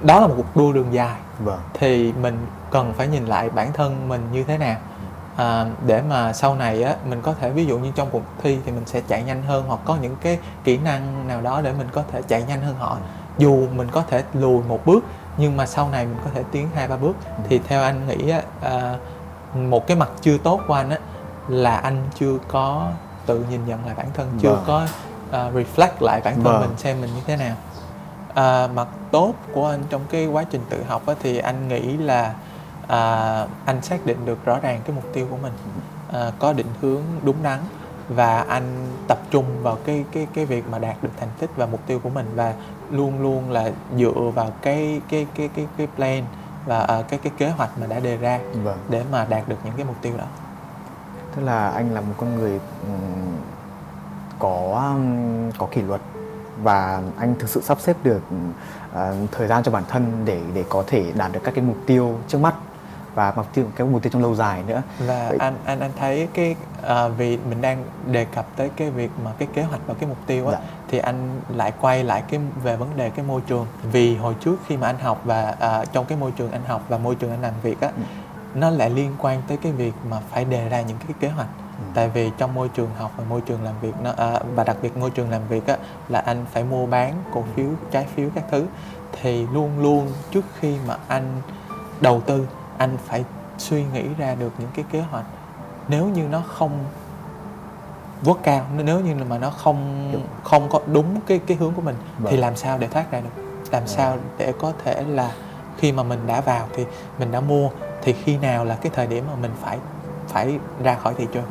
[0.04, 1.16] đó là một cuộc đua đường dài.
[1.40, 1.60] Vâng.
[1.74, 4.78] thì mình cần phải nhìn lại bản thân mình như thế nào
[5.36, 8.60] à, để mà sau này á mình có thể ví dụ như trong cuộc thi
[8.66, 11.74] thì mình sẽ chạy nhanh hơn hoặc có những cái kỹ năng nào đó để
[11.78, 12.98] mình có thể chạy nhanh hơn họ.
[13.38, 15.04] Dù mình có thể lùi một bước
[15.38, 17.16] nhưng mà sau này mình có thể tiến hai ba bước.
[17.50, 18.96] Thì theo anh nghĩ á, à,
[19.70, 20.98] một cái mặt chưa tốt của anh á
[21.48, 22.92] là anh chưa có
[23.26, 24.64] tự nhìn nhận lại bản thân chưa Vâng.
[24.68, 24.86] có
[25.32, 26.62] à, reflect lại bản thân Vâng.
[26.62, 27.56] mình xem mình như thế nào
[28.34, 31.98] à, mặt tốt của anh trong cái quá trình tự học á, thì anh nghĩ
[31.98, 32.34] là
[32.88, 35.54] à, anh xác định được rõ ràng cái mục tiêu của mình
[36.14, 37.60] à, có định hướng đúng đắn
[38.10, 41.66] và anh tập trung vào cái cái cái việc mà đạt được thành tích và
[41.66, 42.54] mục tiêu của mình và
[42.92, 46.24] luôn luôn là dựa vào cái cái cái cái cái plan
[46.68, 48.78] và à, cái cái kế hoạch mà đã đề ra Vâng.
[48.90, 50.26] để mà đạt được những cái mục tiêu đó
[51.36, 52.60] Tức là anh là một con người
[54.40, 54.94] có
[55.58, 56.02] có kỷ luật
[56.64, 58.22] và anh thực sự sắp xếp được
[58.94, 61.78] ờ, thời gian cho bản thân để để có thể đạt được các cái mục
[61.86, 62.56] tiêu trước mắt
[63.18, 64.82] và mục tiêu cái mục tiêu trong lâu dài nữa.
[65.00, 66.56] và Vậy- anh anh anh thấy cái
[66.88, 70.10] à, vì mình đang đề cập tới cái việc mà cái kế hoạch và cái
[70.10, 70.60] mục tiêu á Dạ.
[70.88, 74.56] thì anh lại quay lại cái về vấn đề cái môi trường vì hồi trước
[74.68, 77.32] khi mà anh học và à, trong cái môi trường anh học và môi trường
[77.32, 78.02] anh làm việc á Ừ.
[78.56, 81.48] nó lại liên quan tới cái việc mà phải đề ra những cái kế hoạch
[81.78, 81.84] Ừ.
[81.94, 84.78] tại vì trong môi trường học và môi trường làm việc nó à, và đặc
[84.82, 85.78] biệt môi trường làm việc á
[86.10, 88.66] là anh phải mua bán cổ phiếu trái phiếu các thứ
[89.22, 91.42] thì luôn luôn trước khi mà anh
[92.02, 92.48] đầu tư
[92.78, 93.24] anh phải
[93.58, 95.26] suy nghĩ ra được những cái kế hoạch
[95.88, 96.72] nếu như nó không
[98.22, 100.24] vốt cao nếu như mà nó không Đúng.
[100.44, 102.32] không có đúng cái cái hướng của mình Vâng.
[102.32, 103.88] thì làm sao để thoát ra được làm Vâng.
[103.88, 105.32] sao để có thể là
[105.78, 106.86] khi mà mình đã vào thì
[107.20, 107.70] mình đã mua
[108.02, 109.78] thì khi nào là cái thời điểm mà mình phải
[110.28, 111.46] phải ra khỏi thị trường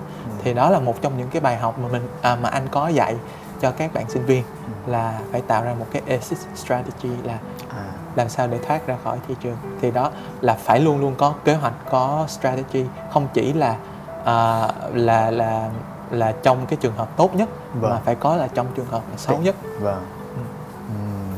[0.45, 2.89] thì đó là một trong những cái bài học mà mình à, mà anh có
[2.89, 3.17] dạy
[3.61, 4.45] cho các bạn sinh viên
[4.87, 7.85] là phải tạo ra một cái exit strategy là à,
[8.17, 10.11] làm sao để thoát ra khỏi thị trường thì đó
[10.41, 13.77] là phải luôn luôn có kế hoạch có strategy không chỉ là
[14.25, 15.69] à, là là
[16.11, 17.91] là trong cái trường hợp tốt nhất Vâng.
[17.91, 20.05] mà phải có là trong trường hợp xấu nhất vâng
[20.89, 20.93] Ừ.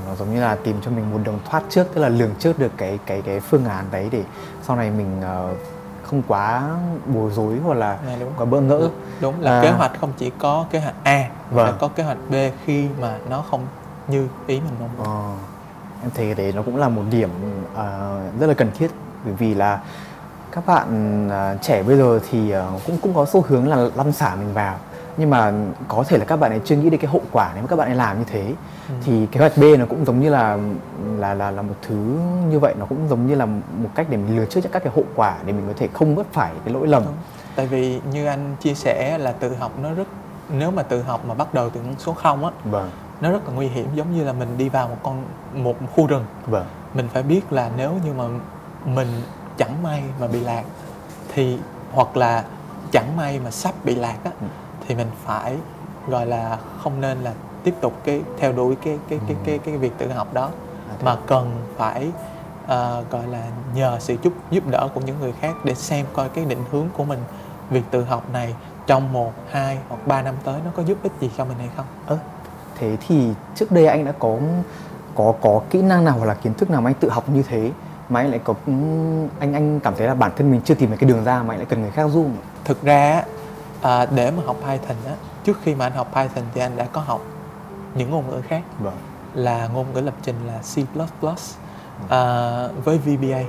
[0.08, 2.58] Nó giống như là tìm cho mình một đường thoát trước tức là lường trước
[2.58, 4.24] được cái cái cái phương án đấy để
[4.62, 5.54] sau này mình ờ,
[6.02, 6.70] không quá
[7.06, 8.32] bối rối hoặc là Dạ, đúng.
[8.36, 8.88] quá bỡ ngỡ
[9.20, 9.62] đúng là À.
[9.62, 11.66] kế hoạch không chỉ có kế hoạch A mà Vâng.
[11.66, 13.66] phải có kế hoạch B khi mà nó không
[14.08, 15.32] như ý mình mong muốn Ờ,
[16.02, 17.28] em thấy cái đấy nó cũng là một điểm
[17.74, 18.90] ờ, rất là cần thiết.
[19.24, 19.80] Bởi vì là
[20.52, 24.12] các bạn ờ, trẻ bây giờ thì ờ, cũng cũng có xu hướng là lăn
[24.12, 24.76] xả mình vào.
[25.16, 25.52] Nhưng mà
[25.88, 27.76] có thể là các bạn ấy chưa nghĩ đến cái hậu quả nếu mà các
[27.76, 28.54] bạn ấy làm như thế.
[28.88, 28.94] Ừ.
[29.04, 30.58] thì kế hoạch B nó cũng giống như là
[31.18, 32.18] là là là một thứ
[32.50, 32.74] như vậy.
[32.78, 33.46] Nó cũng giống như là
[33.82, 36.14] một cách để mình lừa trước các cái hậu quả để mình có thể không
[36.14, 37.02] vấp phải cái lỗi lầm.
[37.04, 37.14] Đúng.
[37.56, 40.06] tại vì như anh chia sẻ là tự học nó rất
[40.50, 42.90] nếu mà tự học mà bắt đầu từ số 0 á vâng
[43.20, 46.06] nó rất là nguy hiểm giống như là mình đi vào một con một khu
[46.06, 48.24] rừng vâng mình phải biết là nếu như mà
[48.84, 49.08] mình
[49.56, 50.62] chẳng may mà bị lạc
[51.34, 51.58] thì
[51.92, 52.44] hoặc là
[52.92, 54.46] chẳng may mà sắp bị lạc á Ừ.
[54.86, 55.56] thì mình phải
[56.08, 57.32] gọi là không nên là
[57.64, 59.42] tiếp tục cái theo đuổi cái cái cái Ừ.
[59.44, 60.50] cái cái việc tự học đó
[60.90, 62.10] À, mà cần phải
[62.66, 63.42] ờ, gọi là
[63.74, 66.86] nhờ sự giúp giúp đỡ của những người khác để xem coi cái định hướng
[66.96, 67.18] của mình
[67.70, 68.54] việc tự học này
[68.86, 71.68] trong một hai hoặc ba năm tới nó có giúp ích gì cho mình hay
[71.76, 72.18] không Ơ,
[72.78, 74.38] thế thì trước đây anh đã có
[75.14, 77.42] có có kỹ năng nào hoặc là kiến thức nào mà anh tự học như
[77.42, 77.70] thế
[78.08, 78.54] mà anh lại có
[79.38, 81.54] anh anh cảm thấy là bản thân mình chưa tìm được cái đường ra mà
[81.54, 82.26] anh lại cần người khác giúp
[82.64, 83.22] thực ra
[83.82, 85.14] à, để mà học Python á
[85.44, 87.20] trước khi mà anh học Python thì anh đã có học
[87.94, 88.62] những ngôn ngữ khác.
[88.78, 88.96] Vâng.
[89.34, 90.78] Là ngôn ngữ lập trình là C++
[92.08, 92.22] à,
[92.84, 93.42] với VBA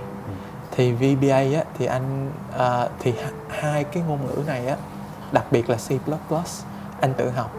[0.72, 3.14] thì VBA á, thì anh à, thì
[3.50, 4.76] hai cái ngôn ngữ này á
[5.32, 5.92] đặc biệt là C++
[7.02, 7.52] anh tự học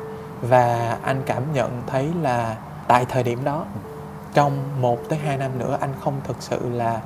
[0.43, 2.57] và anh cảm nhận thấy là
[2.89, 3.65] tại thời điểm đó
[4.35, 7.01] trong 1 tới 2 năm nữa anh không thực sự là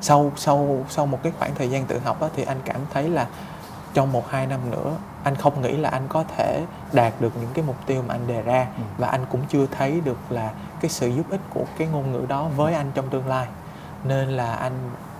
[0.00, 3.08] sau sau sau một cái khoảng thời gian tự học á, thì anh cảm thấy
[3.08, 3.26] là
[3.94, 7.50] trong một hai năm nữa anh không nghĩ là anh có thể đạt được những
[7.54, 8.82] cái mục tiêu mà anh đề ra Ừ.
[8.98, 12.26] và anh cũng chưa thấy được là cái sự giúp ích của cái ngôn ngữ
[12.28, 13.46] đó với anh trong tương lai
[14.04, 14.72] nên là anh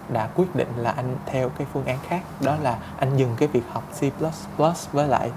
[0.09, 3.49] đã quyết định là anh theo cái phương án khác đó là anh dừng cái
[3.49, 4.05] việc học C++
[4.93, 5.31] với lại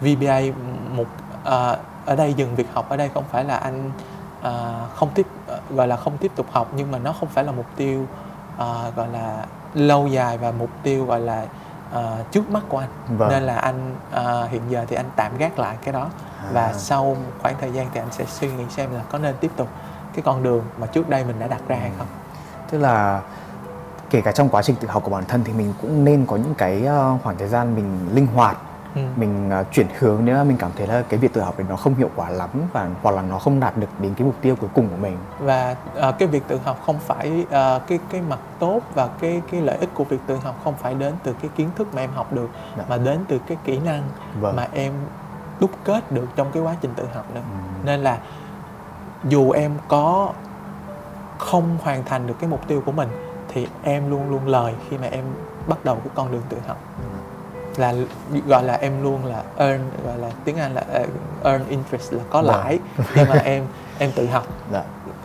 [0.00, 0.40] VBA
[0.90, 1.06] một
[1.44, 1.76] à,
[2.06, 3.90] ở đây dừng việc học ở đây không phải là anh
[4.42, 5.26] à, không tiếp
[5.70, 8.06] gọi là không tiếp tục học nhưng mà nó không phải là mục tiêu
[8.58, 8.66] à,
[8.96, 11.44] gọi là lâu dài và mục tiêu gọi là
[11.94, 13.28] à, trước mắt của anh Vâng.
[13.30, 16.08] nên là anh à, hiện giờ thì anh tạm gác lại cái đó
[16.52, 16.72] và À.
[16.72, 19.50] sau một khoảng thời gian thì anh sẽ suy nghĩ xem là có nên tiếp
[19.56, 19.68] tục
[20.14, 22.06] cái con đường mà trước đây mình đã đặt ra hay không
[22.70, 23.20] tức là
[24.10, 26.36] kể cả trong quá trình tự học của bản thân thì mình cũng nên có
[26.36, 28.56] những cái ờ, khoảng thời gian mình linh hoạt
[29.16, 29.20] ừ.
[29.20, 31.66] mình ờ, chuyển hướng nếu mà mình cảm thấy là cái việc tự học này
[31.70, 34.34] nó không hiệu quả lắm và hoặc là nó không đạt được đến cái mục
[34.40, 37.98] tiêu cuối cùng của mình và à, cái việc tự học không phải à, cái
[38.10, 41.14] cái mặt tốt và cái cái lợi ích của việc tự học không phải đến
[41.22, 42.84] từ cái kiến thức mà em học được Dạ.
[42.88, 44.02] mà đến từ cái kỹ năng
[44.40, 44.56] Vâng.
[44.56, 44.92] mà em
[45.60, 47.86] đúc kết được trong cái quá trình tự học nữa Ừm.
[47.86, 48.18] nên là
[49.24, 50.32] dù em có
[51.38, 53.08] không hoàn thành được cái mục tiêu của mình
[53.48, 55.24] thì em luôn luôn lời khi mà em
[55.68, 56.76] bắt đầu cái con đường tự học
[57.78, 57.94] là
[58.46, 61.08] gọi là em luôn là earn gọi là tiếng Anh là uh,
[61.44, 62.50] earn interest là có Vâng.
[62.50, 62.78] lãi.
[63.12, 63.64] Khi mà em
[63.98, 64.46] em tự học.
[64.72, 64.82] Dạ.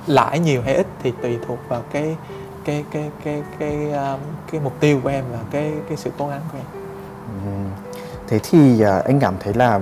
[0.08, 2.18] Lãi nhiều hay ít thì tùy thuộc vào cái
[2.66, 4.20] cái cái cái cái um,
[4.51, 6.66] cái mục tiêu của em và cái cái sự cố gắng của em.
[8.28, 9.80] Thế thì à, anh cảm thấy là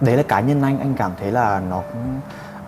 [0.00, 1.82] đấy là cá nhân anh anh cảm thấy là nó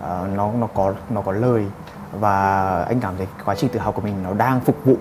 [0.01, 1.65] ờ, nó nó có nó có lời
[2.11, 4.95] và anh cảm thấy quá trình tự học của mình nó đang phục vụ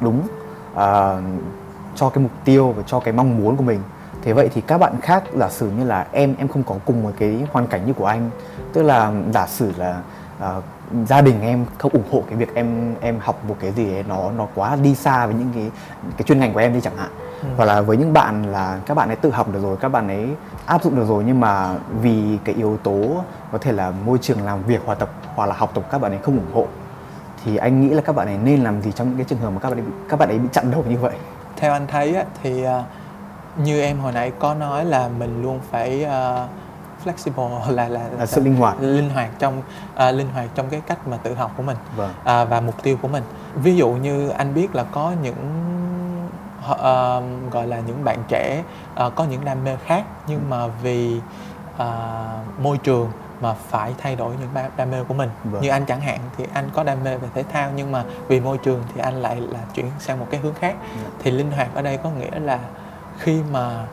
[0.00, 0.26] đúng
[0.74, 1.20] ờ,
[1.94, 3.80] cho cái mục tiêu và cho cái mong muốn của mình.
[4.22, 7.02] Thế vậy thì các bạn khác giả sử như là em em không có cùng
[7.02, 8.30] một cái hoàn cảnh như của anh
[8.72, 10.00] tức là giả sử là
[10.38, 10.62] ờ,
[11.06, 14.04] gia đình em không ủng hộ cái việc em em học một cái gì đấy
[14.08, 15.70] nó nó quá đi xa với những cái
[16.16, 17.10] cái chuyên ngành của em đi chẳng hạn.
[17.42, 17.48] Ừ.
[17.56, 20.08] hoặc là với những bạn là các bạn ấy tự học được rồi các bạn
[20.08, 20.28] ấy
[20.66, 24.44] áp dụng được rồi nhưng mà vì cái yếu tố có thể là môi trường
[24.44, 26.66] làm việc hoặc tập hoặc là học tập các bạn ấy không ủng hộ
[27.44, 29.50] thì anh nghĩ là các bạn ấy nên làm gì trong những cái trường hợp
[29.50, 31.14] mà các bạn ấy bị, các bạn ấy bị chặn đầu như vậy
[31.62, 32.84] theo anh thấy á, thì à,
[33.56, 36.46] như em hồi nãy có nói là mình luôn phải à,
[37.04, 38.76] flexible là là, là sự linh hoạt.
[38.80, 39.62] linh hoạt trong
[39.94, 42.10] à, linh hoạt trong cái cách mà tự học của mình vâng.
[42.24, 43.22] à, và mục tiêu của mình.
[43.54, 45.36] Ví dụ như anh biết là có những
[46.78, 48.62] ờ, gọi là những bạn trẻ
[48.94, 51.20] ờ, có những đam mê khác nhưng mà vì
[51.78, 51.88] à,
[52.62, 53.10] môi trường
[53.42, 55.62] mà phải thay đổi những đam mê của mình Vâng.
[55.62, 58.40] như anh chẳng hạn thì anh có đam mê về thể thao nhưng mà vì
[58.40, 61.10] môi trường thì anh lại là chuyển sang một cái hướng khác Dạ.
[61.18, 62.58] thì linh hoạt ở đây có nghĩa là
[63.18, 63.84] khi mà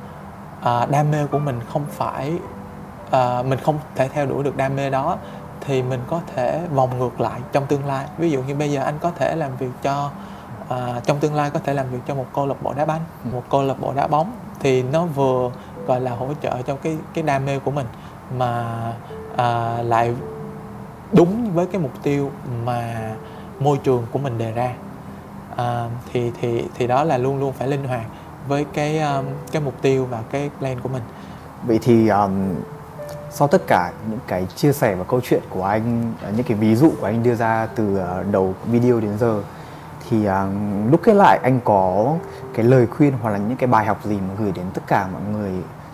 [0.61, 2.33] à, đam mê của mình không phải
[3.11, 5.17] à, mình không thể theo đuổi được đam mê đó
[5.61, 8.81] thì mình có thể vòng ngược lại trong tương lai ví dụ như bây giờ
[8.83, 10.09] anh có thể làm việc cho
[10.69, 13.01] à, trong tương lai có thể làm việc cho một câu lạc bộ đá banh
[13.25, 13.29] Ừ.
[13.33, 15.49] một câu lạc bộ đá bóng thì nó vừa
[15.87, 17.85] gọi là hỗ trợ cho cái cái đam mê của mình
[18.37, 18.65] mà
[19.39, 20.15] à, lại
[21.13, 22.31] đúng với cái mục tiêu
[22.65, 23.11] mà
[23.59, 24.73] môi trường của mình đề ra.
[25.55, 28.05] À, thì thì thì đó là luôn luôn phải linh hoạt
[28.47, 31.03] với cái um, cái mục tiêu và cái plan của mình.
[31.63, 32.31] Vậy thì um,
[33.29, 36.75] sau tất cả những cái chia sẻ và câu chuyện của anh, những cái ví
[36.75, 39.41] dụ của anh đưa ra từ à, đầu video đến giờ
[40.09, 42.15] thì um, lúc kết lại anh có
[42.53, 45.07] cái lời khuyên hoặc là những cái bài học gì mà gửi đến tất cả
[45.13, 45.51] mọi người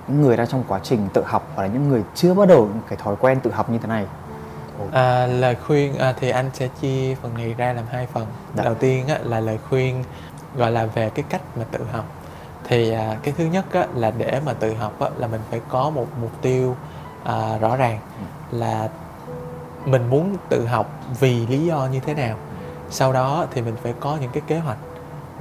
[0.07, 2.69] những người đang trong quá trình tự học hoặc là những người chưa bắt đầu
[2.87, 4.05] cái thói quen tự học như thế này
[4.91, 8.27] À, lời khuyên à, thì anh sẽ chia phần này ra làm hai phần.
[8.55, 8.63] Dạ.
[8.63, 10.03] Đầu tiên á, là lời khuyên
[10.55, 12.05] gọi là về cái cách mà tự học.
[12.63, 15.61] Thì à, cái thứ nhất á, là để mà tự học á, là mình phải
[15.69, 16.75] có một mục tiêu
[17.23, 17.99] à, rõ ràng
[18.51, 18.89] là
[19.85, 20.89] mình muốn tự học
[21.19, 22.37] vì lý do như thế nào.
[22.89, 24.77] Sau đó thì mình phải có những cái kế hoạch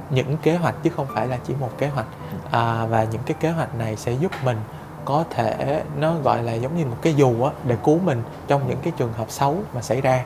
[0.09, 2.05] những kế hoạch chứ không phải là chỉ một kế hoạch.
[2.51, 4.57] À, và những cái kế hoạch này sẽ giúp mình
[5.05, 8.67] có thể nó gọi là giống như một cái dù á để cứu mình trong
[8.67, 10.25] những cái trường hợp xấu mà xảy ra.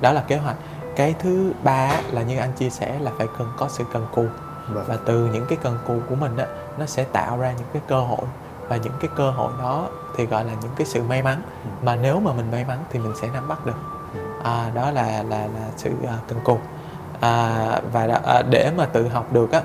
[0.00, 0.56] Đó là kế hoạch.
[0.96, 4.26] Cái thứ ba là như anh chia sẻ là phải cần có sự cần cù.
[4.68, 4.84] Vâng.
[4.88, 6.46] và từ những cái cần cù của mình á
[6.78, 8.26] nó sẽ tạo ra những cái cơ hội.
[8.68, 11.42] Và những cái cơ hội đó thì gọi là những cái sự may mắn.
[11.82, 13.76] Mà nếu mà mình may mắn thì mình sẽ nắm bắt được.
[14.44, 16.58] À, đó là là là sự à, cần cù
[17.22, 19.62] à, và à, để mà tự học được á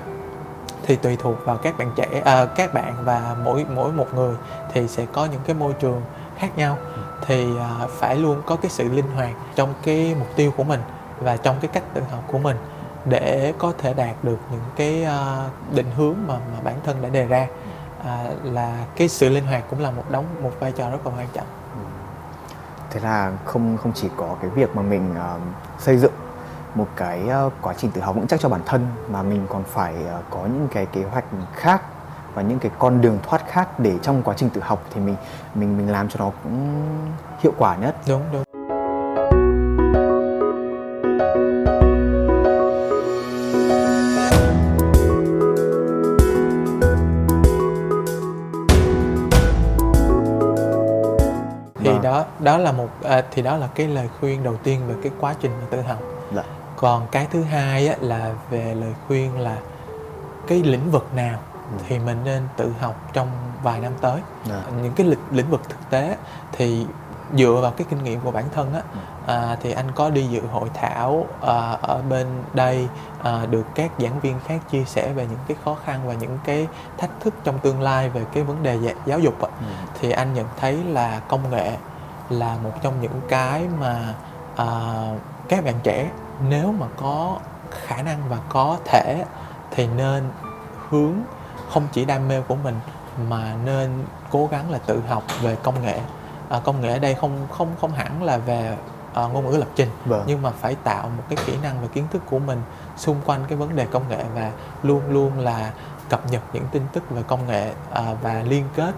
[0.82, 4.34] thì tùy thuộc vào các bạn trẻ à, các bạn và mỗi mỗi một người
[4.72, 6.02] thì sẽ có những cái môi trường
[6.36, 6.78] khác nhau.
[7.26, 10.80] Thì à, phải luôn có cái sự linh hoạt trong cái mục tiêu của mình
[11.20, 12.56] và trong cái cách tự học của mình
[13.04, 15.44] để có thể đạt được những cái à,
[15.74, 17.46] định hướng mà mà bản thân đã đề ra.
[18.04, 21.12] À, là cái sự linh hoạt cũng là một đóng một vai trò rất là
[21.16, 21.46] quan trọng.
[22.90, 25.42] Thế là không không chỉ có cái việc mà mình uh,
[25.78, 26.12] xây dựng
[26.74, 29.64] một cái uh, quá trình tự học vững chắc cho bản thân mà mình còn
[29.64, 31.82] phải uh, có những cái kế hoạch khác
[32.34, 35.16] và những cái con đường thoát khác để trong quá trình tự học thì mình
[35.54, 36.82] mình mình làm cho nó cũng
[37.40, 37.96] hiệu quả nhất.
[38.08, 38.44] Đúng đúng.
[51.80, 52.02] Thì Vâng.
[52.02, 55.12] đó đó là một à, thì đó là cái lời khuyên đầu tiên về cái
[55.20, 55.98] quá trình tự học.
[56.34, 56.42] Dạ
[56.80, 59.56] còn cái thứ hai á, là về lời khuyên là
[60.46, 61.38] cái lĩnh vực nào
[61.72, 61.78] Ừ.
[61.88, 63.28] thì mình nên tự học trong
[63.62, 66.16] vài năm tới dạ những cái lĩnh, lĩnh vực thực tế
[66.52, 66.86] thì
[67.36, 68.98] dựa vào cái kinh nghiệm của bản thân á Ừ.
[69.32, 72.88] à, thì anh có đi dự hội thảo à, ở bên đây
[73.22, 76.38] à, được các giảng viên khác chia sẻ về những cái khó khăn và những
[76.44, 76.66] cái
[76.98, 79.66] thách thức trong tương lai về cái vấn đề dạ- giáo dục á Ừ.
[80.00, 81.76] thì anh nhận thấy là công nghệ
[82.30, 84.14] là một trong những cái mà
[84.56, 84.66] à,
[85.48, 86.10] các bạn trẻ
[86.48, 87.38] nếu mà có
[87.70, 89.24] khả năng và có thể
[89.70, 90.30] thì nên
[90.88, 91.14] hướng
[91.70, 92.74] không chỉ đam mê của mình
[93.28, 96.00] mà nên cố gắng là tự học về công nghệ.
[96.48, 98.76] À, công nghệ ở đây không không không hẳn là về
[99.14, 100.24] à, ngôn ngữ lập trình vâng.
[100.26, 102.62] nhưng mà phải tạo một cái kỹ năng và kiến thức của mình
[102.96, 105.72] xung quanh cái vấn đề công nghệ và luôn luôn là
[106.08, 108.94] cập nhật những tin tức về công nghệ à, và liên kết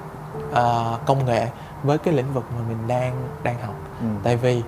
[0.53, 0.65] à,
[1.07, 1.49] công nghệ
[1.83, 3.75] với cái lĩnh vực mà mình đang đang học.
[4.01, 4.07] Ừ.
[4.23, 4.63] tại vì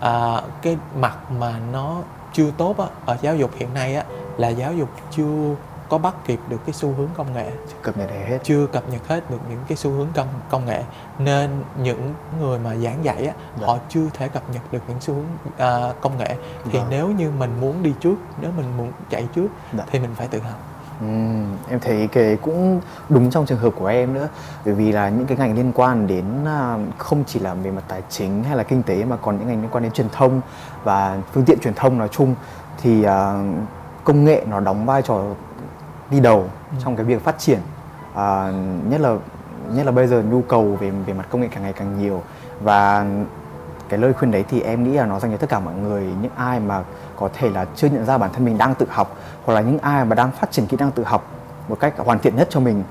[0.00, 1.96] à, cái mặt mà nó
[2.36, 4.04] chưa tốt á, ở giáo dục hiện nay á,
[4.36, 5.54] là giáo dục chưa
[5.88, 7.50] có bắt kịp được cái xu hướng công nghệ
[7.82, 10.82] cập nhật hết chưa cập nhật hết được những cái xu hướng công công nghệ
[11.18, 11.50] nên
[11.82, 13.66] những người mà giảng dạy á, Dạ.
[13.66, 15.24] họ chưa thể cập nhật được những xu hướng
[15.58, 16.36] à, công nghệ
[16.72, 16.86] thì Vâng.
[16.90, 19.84] nếu như mình muốn đi trước nếu mình muốn chạy trước Dạ.
[19.90, 20.58] thì mình phải tự học
[21.00, 24.28] Ừm, em thấy cái cũng đúng trong trường hợp của em nữa.
[24.64, 27.82] Bởi vì là những cái ngành liên quan đến à, không chỉ là về mặt
[27.88, 30.40] tài chính hay là kinh tế mà còn những ngành liên quan đến truyền thông
[30.84, 32.34] và phương tiện truyền thông nói chung
[32.82, 33.44] thì à,
[34.04, 35.22] công nghệ nó đóng vai trò
[36.10, 36.44] đi đầu
[36.84, 37.58] trong cái việc phát triển.
[38.14, 38.52] À,
[38.88, 39.16] nhất là
[39.74, 42.22] nhất là bây giờ nhu cầu về về mặt công nghệ càng ngày càng nhiều
[42.60, 43.06] và
[43.88, 46.02] cái lời khuyên đấy thì em nghĩ là nó dành cho tất cả mọi người
[46.22, 46.84] những ai mà
[47.16, 49.78] có thể là chưa nhận ra bản thân mình đang tự học hoặc là những
[49.78, 51.26] ai mà đang phát triển kỹ năng tự học
[51.68, 52.82] một cách hoàn thiện nhất cho mình.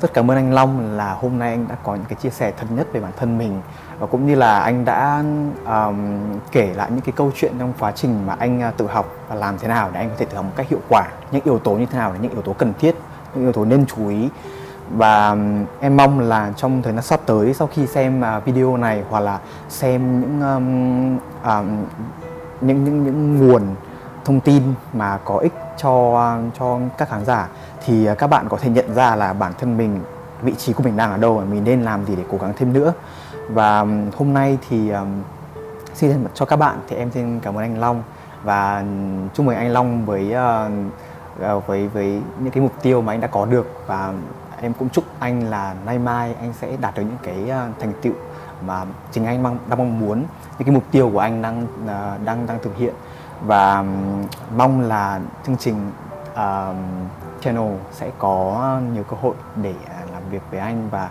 [0.00, 2.52] Rất cảm ơn anh Long là hôm nay anh đã có những cái chia sẻ
[2.58, 3.60] thật nhất về bản thân mình
[3.98, 5.24] và cũng như là anh đã
[5.66, 6.20] um,
[6.52, 9.34] kể lại những cái câu chuyện trong quá trình mà anh uh, tự học và
[9.34, 11.58] làm thế nào để anh có thể tự học một cách hiệu quả những yếu
[11.58, 12.94] tố như thế nào là những yếu tố cần thiết
[13.34, 14.28] những yếu tố nên chú ý
[14.96, 15.36] và
[15.80, 19.20] em mong là trong thời gian sắp tới sau khi xem à, video này hoặc
[19.20, 19.38] là
[19.68, 21.62] xem những um, à,
[22.60, 23.62] những những những nguồn
[24.24, 24.62] thông tin
[24.92, 27.48] mà có ích cho à, cho các khán giả
[27.84, 30.00] thì à, các bạn có thể nhận ra là bản thân mình
[30.42, 32.52] vị trí của mình đang ở đâu và mình nên làm gì để cố gắng
[32.56, 32.92] thêm nữa.
[33.48, 33.86] Và
[34.16, 35.22] hôm nay thì um,
[35.94, 38.02] xin thân mặt cho các bạn thì em xin cảm ơn anh Long.
[38.42, 38.84] Và
[39.34, 40.34] chúc mừng anh Long với
[41.40, 43.66] uh, với với những cái mục tiêu mà anh đã có được.
[43.86, 44.12] Và
[44.62, 47.92] em cũng chúc anh là nay mai anh sẽ đạt được những cái ờ, thành
[48.02, 48.12] tựu
[48.66, 50.18] mà chính anh mong đang mong muốn
[50.58, 52.94] những cái mục tiêu của anh đang ờ, đang đang thực hiện
[53.46, 53.84] và
[54.56, 55.90] mong là chương trình
[56.34, 56.74] ờ,
[57.40, 59.74] channel sẽ có nhiều cơ hội để
[60.12, 61.10] làm việc với anh và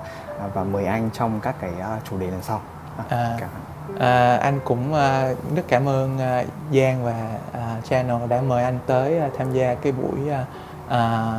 [0.53, 1.71] và mời anh trong các cái
[2.09, 2.61] chủ đề lần sau.
[3.09, 3.37] À.
[3.39, 3.71] cảm ơn.
[3.99, 6.43] À, anh cũng à, rất cảm ơn à,
[6.73, 10.45] Giang và à, channel đã mời anh tới à, tham gia cái buổi à,
[10.89, 11.33] à,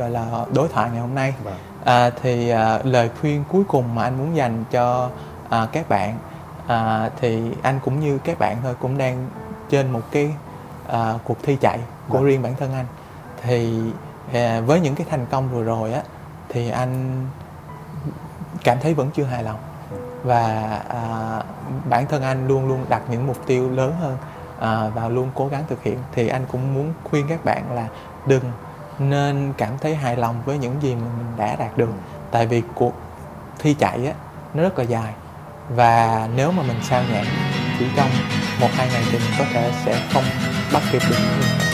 [0.00, 1.34] gọi là đối thoại ngày hôm nay.
[1.44, 1.54] Vâng.
[1.84, 5.10] À, thì à, lời khuyên cuối cùng mà anh muốn dành cho
[5.50, 6.18] à, các bạn
[6.66, 9.28] à, thì anh cũng như các bạn thôi cũng đang
[9.70, 10.34] trên một cái
[10.88, 11.78] à, cuộc thi chạy
[12.08, 12.24] của Vâng.
[12.24, 12.86] riêng bản thân anh.
[13.42, 13.80] Thì
[14.32, 16.02] à, với những cái thành công vừa rồi á
[16.48, 17.26] thì anh
[18.64, 19.58] cảm thấy vẫn chưa hài lòng
[20.24, 20.44] và
[20.88, 21.02] à,
[21.88, 24.16] bản thân anh luôn luôn đặt những mục tiêu lớn hơn
[24.60, 27.86] à, và luôn cố gắng thực hiện thì anh cũng muốn khuyên các bạn là
[28.26, 28.44] đừng
[29.00, 31.90] nên cảm thấy hài lòng với những gì mà mình đã đạt được.
[32.30, 32.92] Tại vì cuộc
[33.58, 34.12] thi chạy á
[34.54, 35.12] nó rất là dài.
[35.68, 37.24] Và nếu mà mình sao nhãn
[37.78, 38.10] chỉ trong
[38.60, 40.24] một hai ngày thì mình có thể sẽ không
[40.72, 41.69] bắt kịp được những người